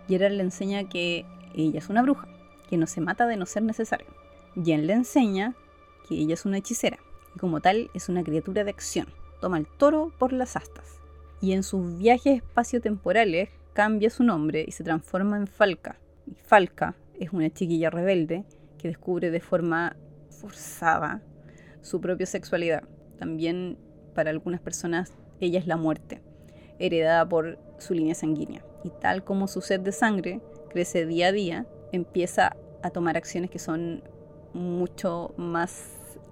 Gerard 0.08 0.34
le 0.34 0.44
enseña 0.44 0.88
que 0.88 1.26
ella 1.54 1.80
es 1.80 1.90
una 1.90 2.02
bruja, 2.02 2.28
que 2.70 2.78
no 2.78 2.88
se 2.88 3.02
mata 3.02 3.28
de 3.28 3.36
no 3.36 3.46
ser 3.46 3.64
necesario. 3.64 4.08
Jen 4.64 4.88
le 4.88 4.94
enseña 4.94 5.54
que 6.08 6.16
ella 6.16 6.34
es 6.34 6.46
una 6.46 6.58
hechicera 6.60 6.98
y 7.36 7.40
como 7.40 7.60
tal 7.60 7.92
es 7.94 8.08
una 8.08 8.24
criatura 8.24 8.64
de 8.64 8.72
acción. 8.72 9.08
Toma 9.42 9.58
el 9.58 9.68
toro 9.68 10.14
por 10.18 10.32
las 10.32 10.56
astas 10.56 11.03
y 11.44 11.52
en 11.52 11.64
sus 11.64 11.98
viajes 11.98 12.38
espaciotemporales 12.38 13.50
cambia 13.74 14.10
su 14.10 14.24
nombre 14.24 14.64
y 14.66 14.72
se 14.72 14.86
transforma 14.86 15.36
en 15.36 15.46
Falca. 15.46 16.00
Y 16.26 16.36
Falca 16.36 16.96
es 17.20 17.34
una 17.34 17.50
chiquilla 17.50 17.90
rebelde 17.90 18.46
que 18.78 18.88
descubre 18.88 19.30
de 19.30 19.42
forma 19.42 19.98
forzada 20.30 21.22
su 21.82 22.00
propia 22.00 22.28
sexualidad. 22.28 22.84
También 23.20 23.78
para 24.16 24.30
algunas 24.30 24.62
personas 24.62 25.12
ella 25.42 25.60
es 25.60 25.68
la 25.68 25.76
muerte, 25.76 26.22
heredada 26.80 27.28
por 27.28 27.60
su 27.78 27.94
línea 27.94 28.16
sanguínea. 28.16 28.64
Y 28.86 28.92
tal 29.02 29.26
como 29.26 29.50
su 29.50 29.60
sed 29.60 29.82
de 29.82 29.92
sangre 29.92 30.40
crece 30.70 31.06
día 31.06 31.28
a 31.28 31.32
día, 31.34 31.68
empieza 31.92 32.56
a 32.84 32.90
tomar 32.90 33.18
acciones 33.18 33.50
que 33.50 33.60
son 33.60 34.02
mucho 34.54 35.34
más, 35.36 35.90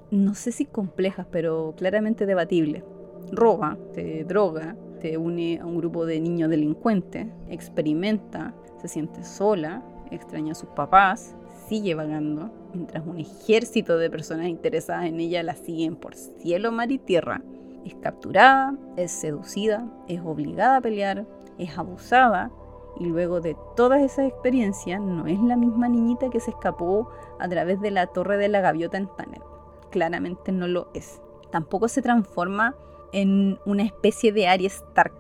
no 0.10 0.36
sé 0.36 0.54
si 0.54 0.66
complejas, 0.66 1.28
pero 1.30 1.74
claramente 1.78 2.26
debatibles. 2.26 2.86
Roba, 3.34 3.78
se 3.94 4.24
droga, 4.24 4.78
une 5.18 5.60
a 5.60 5.66
un 5.66 5.78
grupo 5.78 6.06
de 6.06 6.20
niños 6.20 6.50
delincuentes, 6.50 7.28
experimenta, 7.50 8.54
se 8.82 8.88
siente 8.88 9.24
sola, 9.24 9.84
extraña 10.12 10.52
a 10.52 10.56
sus 10.56 10.70
papás, 10.70 11.36
sigue 11.68 11.96
vagando, 11.96 12.52
mientras 12.74 13.06
un 13.06 13.18
ejército 13.18 13.98
de 13.98 14.10
personas 14.10 14.48
interesadas 14.48 15.06
en 15.06 15.20
ella 15.20 15.44
la 15.44 15.56
siguen 15.56 15.96
por 15.96 16.16
cielo, 16.16 16.72
mar 16.72 16.92
y 16.92 16.98
tierra. 16.98 17.42
Es 17.86 17.96
capturada, 17.96 18.76
es 18.98 19.12
seducida, 19.12 19.88
es 20.08 20.22
obligada 20.24 20.78
a 20.78 20.82
pelear, 20.82 21.26
es 21.58 21.78
abusada 21.78 22.52
y 23.00 23.06
luego 23.06 23.42
de 23.42 23.56
todas 23.76 24.02
esas 24.02 24.28
experiencias 24.28 25.02
no 25.02 25.26
es 25.28 25.40
la 25.42 25.56
misma 25.56 25.88
niñita 25.88 26.30
que 26.30 26.40
se 26.40 26.52
escapó 26.52 27.10
a 27.40 27.48
través 27.48 27.80
de 27.82 27.92
la 27.92 28.08
torre 28.08 28.38
de 28.38 28.50
la 28.50 28.62
gaviota 28.62 28.98
en 28.98 29.08
Tanner. 29.16 29.42
Claramente 29.90 30.52
no 30.52 30.68
lo 30.68 30.90
es. 30.94 31.22
Tampoco 31.52 31.88
se 31.88 32.02
transforma 32.02 32.76
en 33.12 33.60
una 33.66 33.84
especie 33.84 34.32
de 34.32 34.48
Arya 34.48 34.68
Stark, 34.68 35.14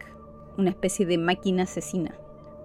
una 0.57 0.69
especie 0.69 1.05
de 1.05 1.17
máquina 1.17 1.63
asesina, 1.63 2.17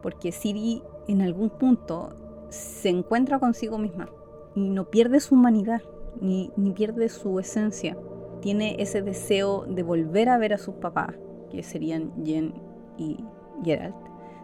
porque 0.03 0.33
Siri 0.33 0.83
en 1.09 1.23
algún 1.23 1.51
punto 1.51 2.13
se 2.49 2.89
encuentra 2.89 3.39
consigo 3.39 3.79
misma 3.79 4.09
y 4.55 4.69
no 4.71 4.89
pierde 4.91 5.21
su 5.21 5.35
humanidad, 5.35 5.83
ni, 6.21 6.51
ni 6.57 6.73
pierde 6.73 7.09
su 7.09 7.39
esencia. 7.39 7.97
Tiene 8.41 8.77
ese 8.79 9.03
deseo 9.03 9.65
de 9.67 9.83
volver 9.83 10.29
a 10.29 10.39
ver 10.39 10.53
a 10.53 10.59
sus 10.59 10.75
papás, 10.77 11.15
que 11.51 11.63
serían 11.63 12.13
Jen 12.25 12.55
y 12.97 13.19
Geralt. 13.65 13.97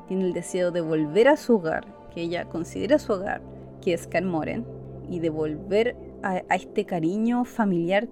Tiene 0.08 0.24
el 0.24 0.32
deseo 0.32 0.70
de 0.70 0.80
volver 0.80 1.28
a 1.28 1.36
su 1.36 1.56
hogar, 1.56 1.86
que 2.12 2.22
ella 2.22 2.48
considera 2.48 2.98
su 2.98 3.12
hogar, 3.12 3.42
que 3.80 3.94
es 3.94 4.08
Moren, 4.22 4.66
y 5.08 5.20
de 5.20 5.30
volver 5.30 5.96
a 6.22 6.54
este 6.54 6.84
cariño 6.84 7.44
familiar 7.44 8.08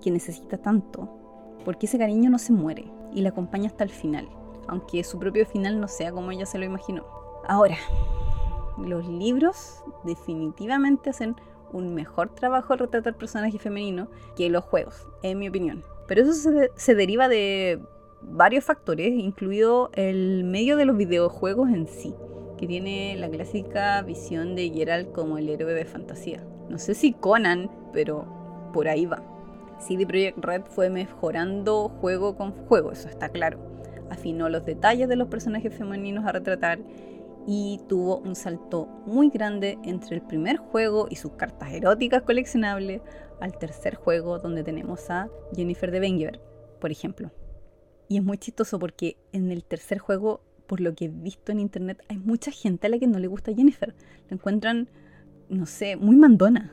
que 0.00 0.10
necesita 0.10 0.58
tanto, 0.58 1.17
porque 1.64 1.86
ese 1.86 1.98
cariño 1.98 2.30
no 2.30 2.38
se 2.38 2.52
muere 2.52 2.90
y 3.12 3.20
la 3.22 3.30
acompaña 3.30 3.68
hasta 3.68 3.84
el 3.84 3.90
final, 3.90 4.28
aunque 4.66 5.04
su 5.04 5.18
propio 5.18 5.46
final 5.46 5.80
no 5.80 5.88
sea 5.88 6.12
como 6.12 6.30
ella 6.30 6.46
se 6.46 6.58
lo 6.58 6.64
imaginó. 6.64 7.04
Ahora, 7.46 7.76
los 8.78 9.06
libros 9.06 9.82
definitivamente 10.04 11.10
hacen 11.10 11.36
un 11.72 11.94
mejor 11.94 12.30
trabajo 12.34 12.72
al 12.72 12.78
retratar 12.78 13.16
personaje 13.16 13.58
femenino 13.58 14.08
que 14.36 14.48
los 14.48 14.64
juegos, 14.64 15.06
en 15.22 15.38
mi 15.38 15.48
opinión. 15.48 15.84
Pero 16.06 16.22
eso 16.22 16.32
se, 16.32 16.70
se 16.74 16.94
deriva 16.94 17.28
de 17.28 17.80
varios 18.22 18.64
factores, 18.64 19.12
incluido 19.12 19.90
el 19.94 20.44
medio 20.44 20.76
de 20.76 20.84
los 20.84 20.96
videojuegos 20.96 21.68
en 21.70 21.86
sí, 21.86 22.14
que 22.56 22.66
tiene 22.66 23.16
la 23.16 23.28
clásica 23.28 24.00
visión 24.02 24.54
de 24.56 24.70
Geralt 24.70 25.12
como 25.12 25.38
el 25.38 25.48
héroe 25.48 25.74
de 25.74 25.84
fantasía. 25.84 26.44
No 26.68 26.78
sé 26.78 26.94
si 26.94 27.12
Conan, 27.12 27.70
pero 27.92 28.70
por 28.72 28.88
ahí 28.88 29.06
va. 29.06 29.22
CD 29.78 30.06
Projekt 30.06 30.44
Red 30.44 30.62
fue 30.64 30.90
mejorando 30.90 31.88
juego 31.88 32.36
con 32.36 32.52
juego, 32.52 32.92
eso 32.92 33.08
está 33.08 33.28
claro. 33.28 33.58
Afinó 34.10 34.48
los 34.48 34.64
detalles 34.64 35.08
de 35.08 35.16
los 35.16 35.28
personajes 35.28 35.74
femeninos 35.74 36.26
a 36.26 36.32
retratar 36.32 36.78
y 37.46 37.80
tuvo 37.88 38.18
un 38.18 38.34
salto 38.34 38.86
muy 39.06 39.30
grande 39.30 39.78
entre 39.82 40.16
el 40.16 40.22
primer 40.22 40.58
juego 40.58 41.06
y 41.10 41.16
sus 41.16 41.32
cartas 41.32 41.72
eróticas 41.72 42.22
coleccionables 42.22 43.00
al 43.40 43.56
tercer 43.56 43.94
juego 43.94 44.38
donde 44.38 44.64
tenemos 44.64 45.08
a 45.10 45.28
Jennifer 45.54 45.90
de 45.90 46.00
Bengever, 46.00 46.40
por 46.80 46.90
ejemplo. 46.90 47.30
Y 48.08 48.18
es 48.18 48.24
muy 48.24 48.38
chistoso 48.38 48.78
porque 48.78 49.16
en 49.32 49.50
el 49.50 49.64
tercer 49.64 49.98
juego, 49.98 50.40
por 50.66 50.80
lo 50.80 50.94
que 50.94 51.06
he 51.06 51.08
visto 51.08 51.52
en 51.52 51.60
internet, 51.60 52.02
hay 52.08 52.18
mucha 52.18 52.50
gente 52.50 52.86
a 52.86 52.90
la 52.90 52.98
que 52.98 53.06
no 53.06 53.18
le 53.18 53.28
gusta 53.28 53.54
Jennifer. 53.54 53.94
La 54.28 54.34
encuentran, 54.34 54.88
no 55.48 55.66
sé, 55.66 55.96
muy 55.96 56.16
mandona. 56.16 56.72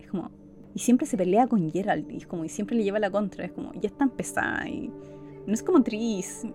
Es 0.00 0.08
como. 0.08 0.30
Y 0.76 0.78
siempre 0.80 1.06
se 1.06 1.16
pelea 1.16 1.46
con 1.46 1.72
Gerald. 1.72 2.04
Y 2.12 2.20
como, 2.26 2.44
y 2.44 2.50
siempre 2.50 2.76
le 2.76 2.84
lleva 2.84 2.98
la 2.98 3.10
contra. 3.10 3.46
Es 3.46 3.52
como, 3.52 3.72
ya 3.72 3.88
es 3.88 3.94
tan. 3.94 4.12
Y 4.68 4.90
no 5.46 5.54
es 5.54 5.62
como 5.62 5.82
Tris. 5.82 6.42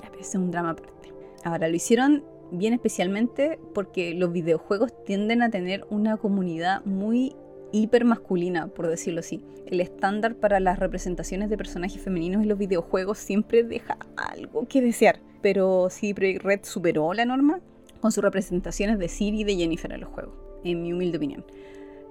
Ya, 0.00 0.10
pero 0.10 0.20
es 0.20 0.34
un 0.34 0.50
drama 0.50 0.70
aparte. 0.70 1.12
Ahora, 1.44 1.68
lo 1.68 1.74
hicieron 1.74 2.24
bien 2.52 2.72
especialmente 2.72 3.58
porque 3.74 4.14
los 4.14 4.32
videojuegos 4.32 4.92
tienden 5.04 5.42
a 5.42 5.50
tener 5.50 5.84
una 5.90 6.16
comunidad 6.16 6.84
muy 6.84 7.34
hiper 7.72 8.04
masculina, 8.04 8.68
por 8.68 8.88
decirlo 8.88 9.20
así. 9.20 9.44
El 9.66 9.80
estándar 9.80 10.36
para 10.36 10.60
las 10.60 10.78
representaciones 10.78 11.50
de 11.50 11.56
personajes 11.56 12.00
femeninos 12.00 12.42
en 12.42 12.48
los 12.48 12.58
videojuegos 12.58 13.18
siempre 13.18 13.64
deja 13.64 13.98
algo 14.16 14.68
que 14.68 14.80
desear. 14.80 15.18
Pero 15.42 15.88
sí, 15.90 16.12
Red 16.12 16.60
superó 16.62 17.12
la 17.12 17.24
norma 17.24 17.60
con 18.00 18.12
sus 18.12 18.22
representaciones 18.22 18.98
de 18.98 19.08
Siri 19.08 19.40
y 19.40 19.44
de 19.44 19.56
Jennifer 19.56 19.92
en 19.92 20.00
los 20.00 20.10
juegos, 20.10 20.34
en 20.62 20.82
mi 20.82 20.92
humilde 20.92 21.16
opinión. 21.16 21.44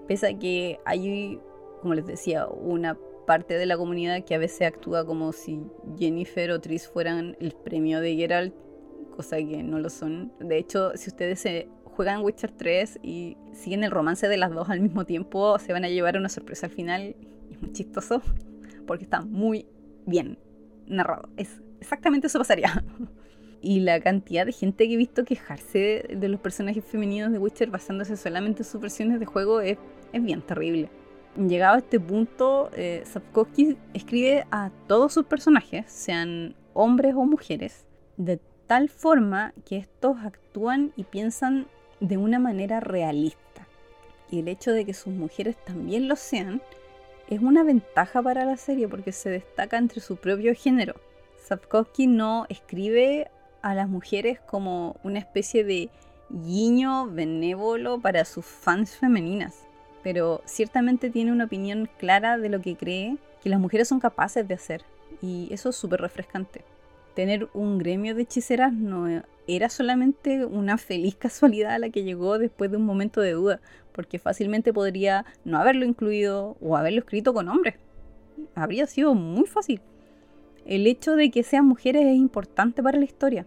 Pese 0.07 0.27
a 0.27 0.37
que 0.37 0.79
hay, 0.85 1.39
como 1.81 1.93
les 1.93 2.05
decía, 2.05 2.47
una 2.47 2.97
parte 3.25 3.55
de 3.55 3.65
la 3.65 3.77
comunidad 3.77 4.23
que 4.25 4.35
a 4.35 4.37
veces 4.37 4.67
actúa 4.67 5.05
como 5.05 5.31
si 5.31 5.61
Jennifer 5.97 6.51
o 6.51 6.59
Tris 6.59 6.87
fueran 6.87 7.37
el 7.39 7.53
premio 7.53 8.01
de 8.01 8.15
Geralt, 8.15 8.53
cosa 9.15 9.37
que 9.37 9.63
no 9.63 9.79
lo 9.79 9.89
son. 9.89 10.33
De 10.39 10.57
hecho, 10.57 10.91
si 10.95 11.09
ustedes 11.09 11.39
se 11.39 11.69
juegan 11.85 12.23
Witcher 12.23 12.51
3 12.51 12.99
y 13.03 13.37
siguen 13.53 13.83
el 13.83 13.91
romance 13.91 14.27
de 14.27 14.37
las 14.37 14.51
dos 14.51 14.69
al 14.69 14.81
mismo 14.81 15.05
tiempo, 15.05 15.57
se 15.59 15.73
van 15.73 15.85
a 15.85 15.89
llevar 15.89 16.17
una 16.17 16.29
sorpresa 16.29 16.65
al 16.65 16.71
final. 16.71 17.15
Es 17.51 17.61
muy 17.61 17.71
chistoso 17.71 18.21
porque 18.85 19.03
está 19.05 19.21
muy 19.21 19.67
bien 20.05 20.37
narrado. 20.87 21.29
Es 21.37 21.61
exactamente 21.79 22.27
eso 22.27 22.39
pasaría. 22.39 22.83
Y 23.65 23.79
la 23.79 24.01
cantidad 24.01 24.45
de 24.45 24.51
gente 24.51 24.85
que 24.87 24.95
he 24.95 24.97
visto 24.97 25.23
quejarse 25.23 26.05
de 26.09 26.27
los 26.27 26.41
personajes 26.41 26.83
femeninos 26.83 27.31
de 27.31 27.39
Witcher 27.39 27.69
basándose 27.69 28.17
solamente 28.17 28.61
en 28.61 28.67
sus 28.67 28.81
versiones 28.81 29.21
de 29.21 29.25
juego 29.25 29.61
es, 29.61 29.77
es 30.11 30.21
bien 30.21 30.41
terrible. 30.41 30.89
Llegado 31.37 31.75
a 31.75 31.79
este 31.79 31.97
punto, 31.97 32.69
eh, 32.75 33.03
Sapkowski 33.05 33.77
escribe 33.93 34.45
a 34.51 34.69
todos 34.87 35.13
sus 35.13 35.25
personajes, 35.25 35.85
sean 35.89 36.55
hombres 36.73 37.15
o 37.15 37.23
mujeres, 37.23 37.85
de 38.17 38.41
tal 38.67 38.89
forma 38.89 39.53
que 39.65 39.77
estos 39.77 40.17
actúan 40.17 40.91
y 40.97 41.05
piensan 41.05 41.67
de 42.01 42.17
una 42.17 42.39
manera 42.39 42.81
realista. 42.81 43.65
Y 44.29 44.39
el 44.39 44.49
hecho 44.49 44.73
de 44.73 44.83
que 44.83 44.93
sus 44.93 45.13
mujeres 45.13 45.55
también 45.63 46.09
lo 46.09 46.17
sean 46.17 46.61
es 47.29 47.39
una 47.39 47.63
ventaja 47.63 48.21
para 48.21 48.43
la 48.43 48.57
serie 48.57 48.89
porque 48.89 49.13
se 49.13 49.29
destaca 49.29 49.77
entre 49.77 50.01
su 50.01 50.17
propio 50.17 50.53
género. 50.53 50.95
Sapkowski 51.37 52.07
no 52.07 52.45
escribe 52.49 53.31
a 53.63 53.73
las 53.73 53.89
mujeres 53.89 54.39
como 54.41 54.97
una 55.03 55.17
especie 55.17 55.63
de 55.63 55.89
guiño 56.29 57.07
benévolo 57.07 57.99
para 57.99 58.25
sus 58.25 58.45
fans 58.45 58.95
femeninas, 58.95 59.65
pero 60.03 60.41
ciertamente 60.45 61.09
tiene 61.09 61.31
una 61.31 61.45
opinión 61.45 61.89
clara 61.97 62.37
de 62.37 62.49
lo 62.49 62.61
que 62.61 62.75
cree 62.75 63.17
que 63.41 63.49
las 63.49 63.59
mujeres 63.59 63.87
son 63.87 63.99
capaces 63.99 64.47
de 64.47 64.53
hacer, 64.53 64.83
y 65.21 65.47
eso 65.51 65.69
es 65.69 65.75
súper 65.75 66.01
refrescante. 66.01 66.63
Tener 67.15 67.47
un 67.53 67.77
gremio 67.77 68.15
de 68.15 68.23
hechiceras 68.23 68.73
no 68.73 69.07
era 69.47 69.69
solamente 69.69 70.45
una 70.45 70.77
feliz 70.77 71.15
casualidad 71.15 71.73
a 71.73 71.79
la 71.79 71.89
que 71.89 72.03
llegó 72.03 72.39
después 72.39 72.71
de 72.71 72.77
un 72.77 72.85
momento 72.85 73.21
de 73.21 73.33
duda, 73.33 73.59
porque 73.91 74.19
fácilmente 74.19 74.73
podría 74.73 75.25
no 75.45 75.57
haberlo 75.59 75.85
incluido 75.85 76.57
o 76.61 76.75
haberlo 76.75 76.99
escrito 76.99 77.33
con 77.33 77.49
hombres. 77.49 77.75
Habría 78.55 78.87
sido 78.87 79.13
muy 79.13 79.45
fácil. 79.45 79.81
El 80.65 80.87
hecho 80.87 81.15
de 81.15 81.29
que 81.29 81.43
sean 81.43 81.65
mujeres 81.65 82.05
es 82.05 82.15
importante 82.15 82.81
para 82.81 82.97
la 82.97 83.05
historia, 83.05 83.45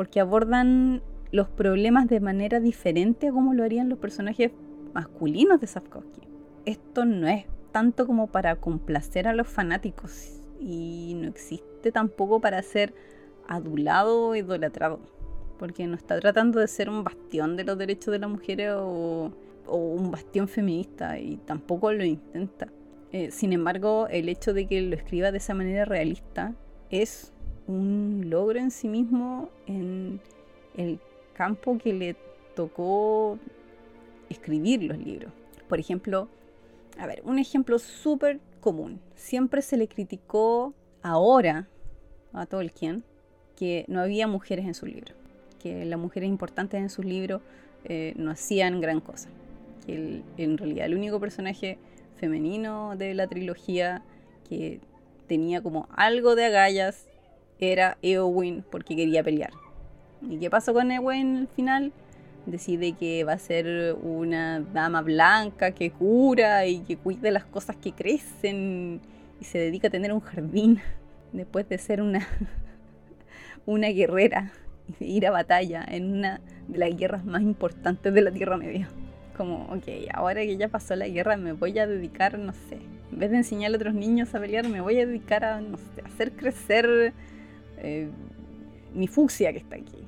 porque 0.00 0.18
abordan 0.18 1.02
los 1.30 1.50
problemas 1.50 2.08
de 2.08 2.20
manera 2.20 2.58
diferente 2.58 3.28
a 3.28 3.32
como 3.32 3.52
lo 3.52 3.64
harían 3.64 3.90
los 3.90 3.98
personajes 3.98 4.50
masculinos 4.94 5.60
de 5.60 5.66
Sapkowski. 5.66 6.22
Esto 6.64 7.04
no 7.04 7.28
es 7.28 7.44
tanto 7.70 8.06
como 8.06 8.26
para 8.26 8.56
complacer 8.56 9.28
a 9.28 9.34
los 9.34 9.46
fanáticos 9.46 10.40
y 10.58 11.18
no 11.20 11.28
existe 11.28 11.92
tampoco 11.92 12.40
para 12.40 12.62
ser 12.62 12.94
adulado 13.46 14.28
o 14.28 14.34
idolatrado 14.34 15.00
porque 15.58 15.86
no 15.86 15.96
está 15.96 16.18
tratando 16.18 16.60
de 16.60 16.68
ser 16.68 16.88
un 16.88 17.04
bastión 17.04 17.58
de 17.58 17.64
los 17.64 17.76
derechos 17.76 18.10
de 18.12 18.20
las 18.20 18.30
mujeres 18.30 18.72
o, 18.74 19.30
un 19.66 20.10
bastión 20.10 20.48
feminista 20.48 21.18
y 21.18 21.36
tampoco 21.44 21.92
lo 21.92 22.06
intenta. 22.06 22.68
Eh, 23.12 23.30
sin 23.30 23.52
embargo, 23.52 24.08
el 24.08 24.30
hecho 24.30 24.54
de 24.54 24.66
que 24.66 24.80
lo 24.80 24.96
escriba 24.96 25.30
de 25.30 25.36
esa 25.36 25.52
manera 25.52 25.84
realista 25.84 26.54
es 26.88 27.34
un 27.70 28.26
logro 28.28 28.58
en 28.58 28.70
sí 28.70 28.88
mismo 28.88 29.48
en 29.66 30.20
el 30.76 30.98
campo 31.34 31.78
que 31.78 31.92
le 31.92 32.16
tocó 32.54 33.38
escribir 34.28 34.82
los 34.82 34.98
libros. 34.98 35.32
Por 35.68 35.80
ejemplo, 35.80 36.28
a 36.98 37.06
ver, 37.06 37.22
un 37.24 37.38
ejemplo 37.38 37.78
súper 37.78 38.40
común. 38.60 39.00
Siempre 39.14 39.62
se 39.62 39.76
le 39.76 39.88
criticó 39.88 40.74
ahora 41.02 41.68
a 42.32 42.46
Tolkien 42.46 43.04
que 43.56 43.84
no 43.88 44.00
había 44.00 44.26
mujeres 44.26 44.66
en 44.66 44.74
su 44.74 44.86
libro 44.86 45.14
que 45.60 45.84
las 45.84 45.98
mujeres 45.98 46.28
importantes 46.28 46.80
en 46.80 46.90
sus 46.90 47.04
libros 47.04 47.42
eh, 47.84 48.14
no 48.16 48.32
hacían 48.32 48.80
gran 48.80 49.00
cosa. 49.00 49.28
Que 49.86 50.22
en 50.36 50.58
realidad 50.58 50.86
el 50.86 50.96
único 50.96 51.20
personaje 51.20 51.78
femenino 52.16 52.96
de 52.96 53.14
la 53.14 53.28
trilogía 53.28 54.02
que 54.48 54.80
tenía 55.28 55.62
como 55.62 55.88
algo 55.94 56.34
de 56.34 56.46
agallas 56.46 57.06
era 57.60 57.98
Eowyn 58.02 58.64
porque 58.70 58.96
quería 58.96 59.22
pelear. 59.22 59.50
¿Y 60.22 60.38
qué 60.38 60.50
pasó 60.50 60.72
con 60.74 60.90
Eowyn 60.90 61.36
al 61.36 61.48
final? 61.48 61.92
Decide 62.46 62.92
que 62.92 63.24
va 63.24 63.34
a 63.34 63.38
ser 63.38 63.96
una 64.02 64.60
dama 64.60 65.02
blanca 65.02 65.72
que 65.72 65.90
cura 65.90 66.66
y 66.66 66.80
que 66.80 66.96
cuida 66.96 67.30
las 67.30 67.44
cosas 67.44 67.76
que 67.76 67.92
crecen 67.92 69.00
y 69.40 69.44
se 69.44 69.58
dedica 69.58 69.88
a 69.88 69.90
tener 69.90 70.12
un 70.12 70.20
jardín 70.20 70.80
después 71.32 71.68
de 71.68 71.78
ser 71.78 72.02
una, 72.02 72.26
una 73.66 73.88
guerrera 73.88 74.52
ir 74.98 75.26
a 75.26 75.30
batalla 75.30 75.84
en 75.86 76.12
una 76.12 76.40
de 76.68 76.78
las 76.78 76.96
guerras 76.96 77.24
más 77.24 77.42
importantes 77.42 78.12
de 78.12 78.22
la 78.22 78.30
Tierra 78.30 78.56
Media. 78.56 78.88
Como, 79.36 79.64
ok, 79.66 79.86
ahora 80.12 80.42
que 80.42 80.56
ya 80.56 80.68
pasó 80.68 80.96
la 80.96 81.08
guerra 81.08 81.36
me 81.36 81.52
voy 81.52 81.78
a 81.78 81.86
dedicar, 81.86 82.38
no 82.38 82.52
sé, 82.52 82.78
en 83.12 83.18
vez 83.18 83.30
de 83.30 83.38
enseñar 83.38 83.72
a 83.72 83.76
otros 83.76 83.94
niños 83.94 84.34
a 84.34 84.40
pelear, 84.40 84.68
me 84.68 84.80
voy 84.80 85.00
a 85.00 85.06
dedicar 85.06 85.44
a, 85.44 85.60
no 85.60 85.76
sé, 85.78 86.02
hacer 86.04 86.32
crecer 86.32 87.12
eh, 87.82 88.08
mi 88.94 89.06
fucsia 89.06 89.52
que 89.52 89.58
está 89.58 89.76
aquí. 89.76 90.06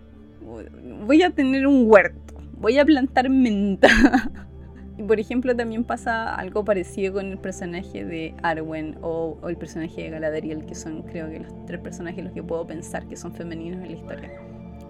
Voy 1.06 1.22
a 1.22 1.30
tener 1.30 1.66
un 1.66 1.90
huerto, 1.90 2.34
voy 2.58 2.78
a 2.78 2.84
plantar 2.84 3.30
menta. 3.30 3.88
y 4.98 5.02
por 5.02 5.18
ejemplo 5.20 5.54
también 5.56 5.84
pasa 5.84 6.34
algo 6.34 6.64
parecido 6.64 7.14
con 7.14 7.26
el 7.26 7.38
personaje 7.38 8.04
de 8.04 8.34
Arwen 8.42 8.98
o, 9.02 9.38
o 9.40 9.48
el 9.48 9.56
personaje 9.56 10.02
de 10.02 10.10
Galadriel, 10.10 10.66
que 10.66 10.74
son 10.74 11.02
creo 11.02 11.30
que 11.30 11.40
los 11.40 11.66
tres 11.66 11.80
personajes 11.80 12.24
los 12.24 12.32
que 12.32 12.42
puedo 12.42 12.66
pensar 12.66 13.06
que 13.06 13.16
son 13.16 13.32
femeninos 13.32 13.82
en 13.82 13.88
la 13.88 13.96
historia 13.96 14.30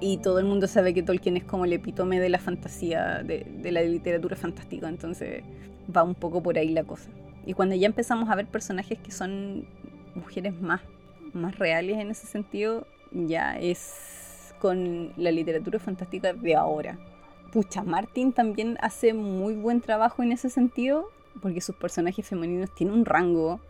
y 0.02 0.16
todo 0.16 0.40
el 0.40 0.46
mundo 0.46 0.66
sabe 0.66 0.92
que 0.92 1.02
Tolkien 1.04 1.36
es 1.36 1.44
como 1.44 1.64
el 1.64 1.72
epítome 1.72 2.18
de 2.18 2.28
la 2.28 2.40
fantasía, 2.40 3.22
de, 3.22 3.70
la 3.70 3.82
literatura 3.82 4.34
fantástica, 4.34 4.88
entonces 4.88 5.44
va 5.96 6.02
un 6.02 6.16
poco 6.16 6.42
por 6.42 6.58
ahí 6.58 6.70
la 6.70 6.82
cosa. 6.82 7.08
Y 7.46 7.54
cuando 7.54 7.76
ya 7.76 7.86
empezamos 7.86 8.28
a 8.28 8.34
ver 8.34 8.46
personajes 8.46 8.98
que 8.98 9.12
son 9.12 9.64
mujeres 10.16 10.60
más, 10.60 10.80
más 11.32 11.58
reales 11.58 11.98
en 11.98 12.10
ese 12.10 12.26
sentido, 12.26 12.86
ya 13.10 13.58
es 13.58 14.54
con 14.58 15.12
la 15.16 15.30
literatura 15.30 15.78
fantástica 15.78 16.32
de 16.32 16.54
ahora. 16.54 16.98
Pucha, 17.52 17.82
Martin 17.82 18.32
también 18.32 18.78
hace 18.80 19.12
muy 19.12 19.54
buen 19.54 19.80
trabajo 19.80 20.22
en 20.22 20.32
ese 20.32 20.48
sentido, 20.48 21.10
porque 21.40 21.60
sus 21.60 21.76
personajes 21.76 22.26
femeninos 22.26 22.74
tienen 22.74 22.94
un 22.94 23.04
rango, 23.04 23.60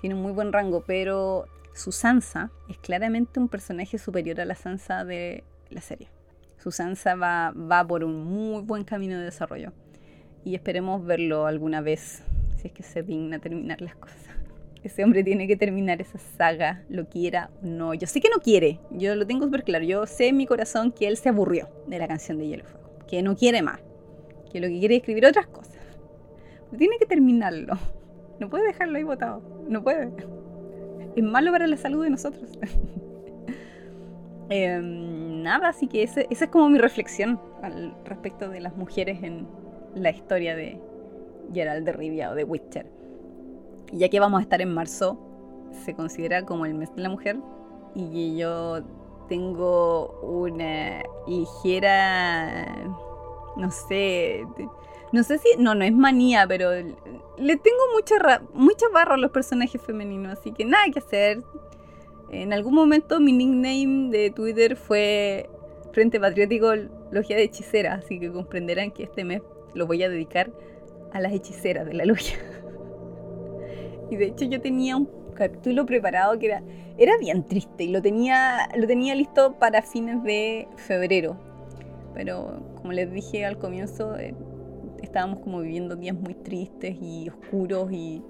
tienen 0.00 0.20
muy 0.20 0.32
buen 0.32 0.52
rango, 0.52 0.82
pero 0.86 1.46
su 1.74 1.92
Sansa 1.92 2.50
es 2.68 2.76
claramente 2.78 3.40
un 3.40 3.48
personaje 3.48 3.98
superior 3.98 4.40
a 4.40 4.44
la 4.44 4.54
Sansa 4.54 5.04
de 5.04 5.44
la 5.70 5.80
serie. 5.80 6.08
Su 6.58 6.70
Sansa 6.70 7.14
va, 7.14 7.52
va 7.52 7.86
por 7.86 8.04
un 8.04 8.24
muy 8.24 8.62
buen 8.62 8.84
camino 8.84 9.18
de 9.18 9.24
desarrollo 9.24 9.72
y 10.44 10.54
esperemos 10.54 11.04
verlo 11.04 11.46
alguna 11.46 11.80
vez, 11.80 12.22
si 12.56 12.68
es 12.68 12.72
que 12.72 12.82
se 12.82 13.02
digna 13.02 13.38
terminar 13.38 13.80
las 13.80 13.94
cosas. 13.94 14.31
Ese 14.82 15.04
hombre 15.04 15.22
tiene 15.22 15.46
que 15.46 15.56
terminar 15.56 16.00
esa 16.00 16.18
saga, 16.18 16.82
lo 16.88 17.08
quiera 17.08 17.50
o 17.62 17.66
no. 17.66 17.94
Yo 17.94 18.08
sé 18.08 18.20
que 18.20 18.28
no 18.28 18.42
quiere, 18.42 18.80
yo 18.90 19.14
lo 19.14 19.26
tengo 19.26 19.44
súper 19.44 19.62
claro. 19.62 19.84
Yo 19.84 20.06
sé 20.06 20.28
en 20.28 20.36
mi 20.36 20.46
corazón 20.46 20.90
que 20.90 21.06
él 21.06 21.16
se 21.16 21.28
aburrió 21.28 21.68
de 21.86 21.98
la 21.98 22.08
canción 22.08 22.38
de 22.38 22.48
Hielo 22.48 22.64
Fuego, 22.64 22.98
que 23.06 23.22
no 23.22 23.36
quiere 23.36 23.62
más, 23.62 23.80
que 24.50 24.58
lo 24.60 24.66
que 24.66 24.80
quiere 24.80 24.96
es 24.96 25.00
escribir 25.02 25.26
otras 25.26 25.46
cosas. 25.46 25.78
Pero 26.66 26.78
tiene 26.78 26.98
que 26.98 27.06
terminarlo. 27.06 27.78
No 28.40 28.50
puede 28.50 28.66
dejarlo 28.66 28.98
ahí 28.98 29.04
botado, 29.04 29.40
no 29.68 29.84
puede. 29.84 30.10
Es 31.14 31.22
malo 31.22 31.52
para 31.52 31.68
la 31.68 31.76
salud 31.76 32.02
de 32.02 32.10
nosotros. 32.10 32.50
Em, 34.50 35.42
nada, 35.42 35.68
así 35.68 35.86
que 35.86 36.02
esa 36.02 36.20
es 36.28 36.46
como 36.48 36.68
mi 36.68 36.76
reflexión 36.76 37.40
al 37.62 37.94
respecto 38.04 38.50
de 38.50 38.60
las 38.60 38.76
mujeres 38.76 39.22
en 39.22 39.46
la 39.94 40.10
historia 40.10 40.54
de 40.54 40.78
Gerald 41.54 41.86
de 41.86 41.92
Rivia 41.92 42.30
o 42.30 42.34
de 42.34 42.44
Witcher 42.44 43.01
ya 43.92 44.08
que 44.08 44.20
vamos 44.20 44.40
a 44.40 44.42
estar 44.42 44.60
en 44.60 44.72
marzo, 44.72 45.18
se 45.84 45.94
considera 45.94 46.44
como 46.44 46.66
el 46.66 46.74
mes 46.74 46.94
de 46.94 47.02
la 47.02 47.08
mujer 47.08 47.38
y 47.94 48.36
yo 48.36 48.80
tengo 49.28 50.20
una 50.22 51.02
ligera, 51.26 52.66
no 53.56 53.70
sé, 53.70 54.44
no 55.12 55.22
sé 55.22 55.38
si, 55.38 55.48
no, 55.58 55.74
no 55.74 55.84
es 55.84 55.92
manía, 55.92 56.46
pero 56.46 56.70
le 56.72 57.56
tengo 57.56 57.80
mucha, 57.94 58.42
mucha 58.52 58.86
barra 58.92 59.14
a 59.14 59.18
los 59.18 59.30
personajes 59.30 59.80
femeninos, 59.80 60.38
así 60.38 60.52
que 60.52 60.64
nada 60.64 60.84
que 60.92 60.98
hacer. 60.98 61.42
En 62.30 62.52
algún 62.54 62.74
momento 62.74 63.20
mi 63.20 63.32
nickname 63.32 64.10
de 64.10 64.30
Twitter 64.30 64.76
fue 64.76 65.50
Frente 65.92 66.18
Patriótico 66.18 66.72
Logia 67.10 67.36
de 67.36 67.42
Hechicera, 67.44 67.94
así 67.94 68.18
que 68.18 68.32
comprenderán 68.32 68.90
que 68.90 69.02
este 69.02 69.24
mes 69.24 69.42
lo 69.74 69.86
voy 69.86 70.02
a 70.02 70.08
dedicar 70.08 70.50
a 71.12 71.20
las 71.20 71.32
hechiceras 71.32 71.86
de 71.86 71.94
la 71.94 72.06
logia. 72.06 72.36
Y 74.12 74.16
de 74.16 74.26
hecho 74.26 74.44
yo 74.44 74.60
tenía 74.60 74.94
un 74.94 75.08
capítulo 75.34 75.86
preparado 75.86 76.38
que 76.38 76.44
era, 76.44 76.62
era 76.98 77.16
bien 77.16 77.44
triste 77.44 77.84
y 77.84 77.88
lo 77.88 78.02
tenía, 78.02 78.68
lo 78.76 78.86
tenía 78.86 79.14
listo 79.14 79.54
para 79.58 79.80
fines 79.80 80.22
de 80.22 80.68
febrero. 80.76 81.38
Pero 82.12 82.60
como 82.76 82.92
les 82.92 83.10
dije 83.10 83.46
al 83.46 83.56
comienzo, 83.56 84.14
eh, 84.18 84.34
estábamos 85.02 85.38
como 85.38 85.60
viviendo 85.60 85.96
días 85.96 86.14
muy 86.14 86.34
tristes 86.34 86.94
y 87.00 87.30
oscuros 87.30 87.90
y 87.90 88.22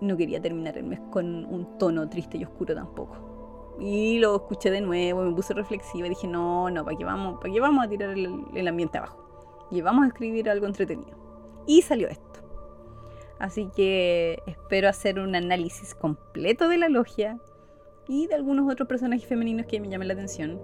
no 0.00 0.16
quería 0.16 0.40
terminar 0.40 0.78
el 0.78 0.84
mes 0.84 1.00
con 1.10 1.44
un 1.44 1.76
tono 1.76 2.08
triste 2.08 2.38
y 2.38 2.44
oscuro 2.44 2.72
tampoco. 2.72 3.76
Y 3.80 4.20
lo 4.20 4.36
escuché 4.36 4.70
de 4.70 4.80
nuevo, 4.80 5.22
me 5.22 5.34
puse 5.34 5.54
reflexiva 5.54 6.06
y 6.06 6.10
dije, 6.10 6.28
no, 6.28 6.70
no, 6.70 6.84
¿para 6.84 6.96
qué 6.96 7.04
vamos, 7.04 7.40
para 7.40 7.52
qué 7.52 7.58
vamos 7.58 7.84
a 7.84 7.88
tirar 7.88 8.10
el, 8.10 8.68
ambiente 8.68 8.98
abajo? 8.98 9.26
Y 9.72 9.80
a 9.80 10.06
escribir 10.06 10.48
algo 10.48 10.66
entretenido. 10.66 11.18
Y 11.66 11.82
salió 11.82 12.06
esto. 12.06 12.39
Así 13.40 13.70
que 13.74 14.42
espero 14.46 14.88
hacer 14.88 15.18
un 15.18 15.34
análisis 15.34 15.94
completo 15.94 16.68
de 16.68 16.76
la 16.76 16.90
logia 16.90 17.38
y 18.06 18.26
de 18.26 18.34
algunos 18.34 18.70
otros 18.70 18.86
personajes 18.86 19.26
femeninos 19.26 19.64
que 19.64 19.80
me 19.80 19.88
llamen 19.88 20.08
la 20.08 20.14
atención. 20.14 20.60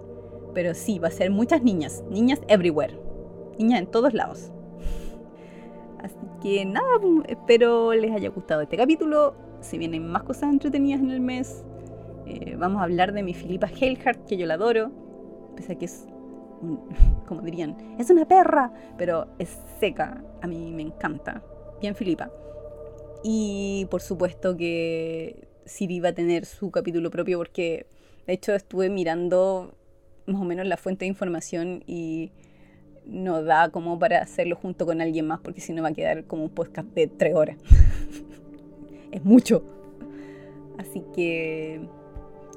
Pero 0.53 0.75
sí, 0.75 0.99
va 0.99 1.07
a 1.07 1.11
ser 1.11 1.31
muchas 1.31 1.63
niñas, 1.63 2.03
niñas 2.11 2.39
everywhere, 2.47 2.95
niñas 3.57 3.79
en 3.79 3.87
todos 3.87 4.13
lados. 4.13 4.51
Así 6.03 6.15
que 6.41 6.65
nada, 6.65 6.87
espero 7.27 7.93
les 7.93 8.11
haya 8.11 8.29
gustado 8.29 8.61
este 8.61 8.77
capítulo. 8.77 9.33
Se 9.59 9.79
vienen 9.79 10.07
más 10.07 10.21
cosas 10.21 10.51
entretenidas 10.53 11.01
en 11.01 11.09
el 11.09 11.19
mes. 11.19 11.65
Eh, 12.27 12.55
vamos 12.59 12.79
a 12.79 12.83
hablar 12.83 13.11
de 13.11 13.23
mi 13.23 13.33
Filipa 13.33 13.67
Helhart, 13.67 14.23
que 14.27 14.37
yo 14.37 14.45
la 14.45 14.53
adoro. 14.53 14.91
Pese 15.55 15.73
a 15.73 15.75
que 15.79 15.85
es, 15.85 16.05
como 17.27 17.41
dirían, 17.41 17.75
es 17.97 18.11
una 18.11 18.27
perra, 18.27 18.71
pero 18.99 19.25
es 19.39 19.57
seca. 19.79 20.23
A 20.43 20.47
mí 20.47 20.71
me 20.75 20.83
encanta. 20.83 21.41
Bien 21.81 21.95
Filipa. 21.95 22.29
Y 23.23 23.87
por 23.89 24.01
supuesto 24.01 24.55
que 24.55 25.47
Siri 25.65 25.99
va 25.99 26.09
a 26.09 26.13
tener 26.13 26.45
su 26.45 26.71
capítulo 26.71 27.09
propio 27.09 27.37
porque 27.37 27.85
de 28.25 28.33
hecho 28.33 28.53
estuve 28.53 28.89
mirando 28.89 29.75
más 30.25 30.41
o 30.41 30.45
menos 30.45 30.65
la 30.67 30.77
fuente 30.77 31.05
de 31.05 31.09
información 31.09 31.83
y 31.87 32.31
no 33.05 33.43
da 33.43 33.69
como 33.69 33.97
para 33.97 34.21
hacerlo 34.21 34.55
junto 34.55 34.85
con 34.85 35.01
alguien 35.01 35.27
más 35.27 35.39
porque 35.39 35.61
si 35.61 35.73
no 35.73 35.81
va 35.81 35.89
a 35.89 35.93
quedar 35.93 36.25
como 36.25 36.43
un 36.43 36.49
podcast 36.49 36.87
de 36.89 37.07
tres 37.07 37.35
horas. 37.35 37.57
es 39.11 39.23
mucho. 39.23 39.63
Así 40.77 41.03
que, 41.15 41.81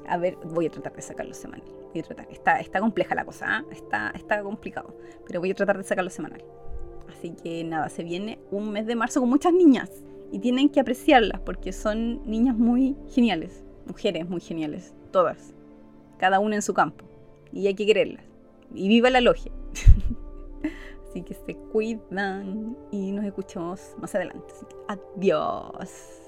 a 0.07 0.17
ver, 0.17 0.37
voy 0.43 0.67
a 0.67 0.69
tratar 0.69 0.93
de 0.93 1.01
sacarlo 1.01 1.33
semanal. 1.33 1.65
Voy 1.91 2.01
a 2.01 2.03
tratar. 2.03 2.27
Está, 2.29 2.59
está 2.59 2.79
compleja 2.79 3.15
la 3.15 3.25
cosa, 3.25 3.45
¿ah? 3.47 3.65
está, 3.71 4.11
está 4.13 4.43
complicado. 4.43 4.95
Pero 5.25 5.39
voy 5.39 5.51
a 5.51 5.55
tratar 5.55 5.77
de 5.77 5.83
sacarlo 5.83 6.11
semanal. 6.11 6.43
Así 7.09 7.31
que 7.31 7.63
nada, 7.63 7.89
se 7.89 8.03
viene 8.03 8.39
un 8.51 8.71
mes 8.71 8.85
de 8.85 8.95
marzo 8.95 9.21
con 9.21 9.29
muchas 9.29 9.53
niñas 9.53 9.89
y 10.31 10.39
tienen 10.39 10.69
que 10.69 10.79
apreciarlas 10.79 11.41
porque 11.41 11.73
son 11.73 12.21
niñas 12.29 12.57
muy 12.57 12.95
geniales, 13.13 13.63
mujeres 13.85 14.27
muy 14.29 14.41
geniales, 14.41 14.93
todas, 15.11 15.53
cada 16.17 16.39
una 16.39 16.55
en 16.55 16.61
su 16.61 16.73
campo, 16.73 17.05
y 17.51 17.67
hay 17.67 17.75
que 17.75 17.85
quererlas. 17.85 18.23
Y 18.73 18.87
viva 18.87 19.09
la 19.09 19.19
logia. 19.19 19.51
Así 21.09 21.23
que 21.23 21.33
se 21.33 21.55
cuidan 21.73 22.77
y 22.91 23.11
nos 23.11 23.25
escuchamos 23.25 23.81
más 23.99 24.15
adelante. 24.15 24.53
adiós. 24.87 26.20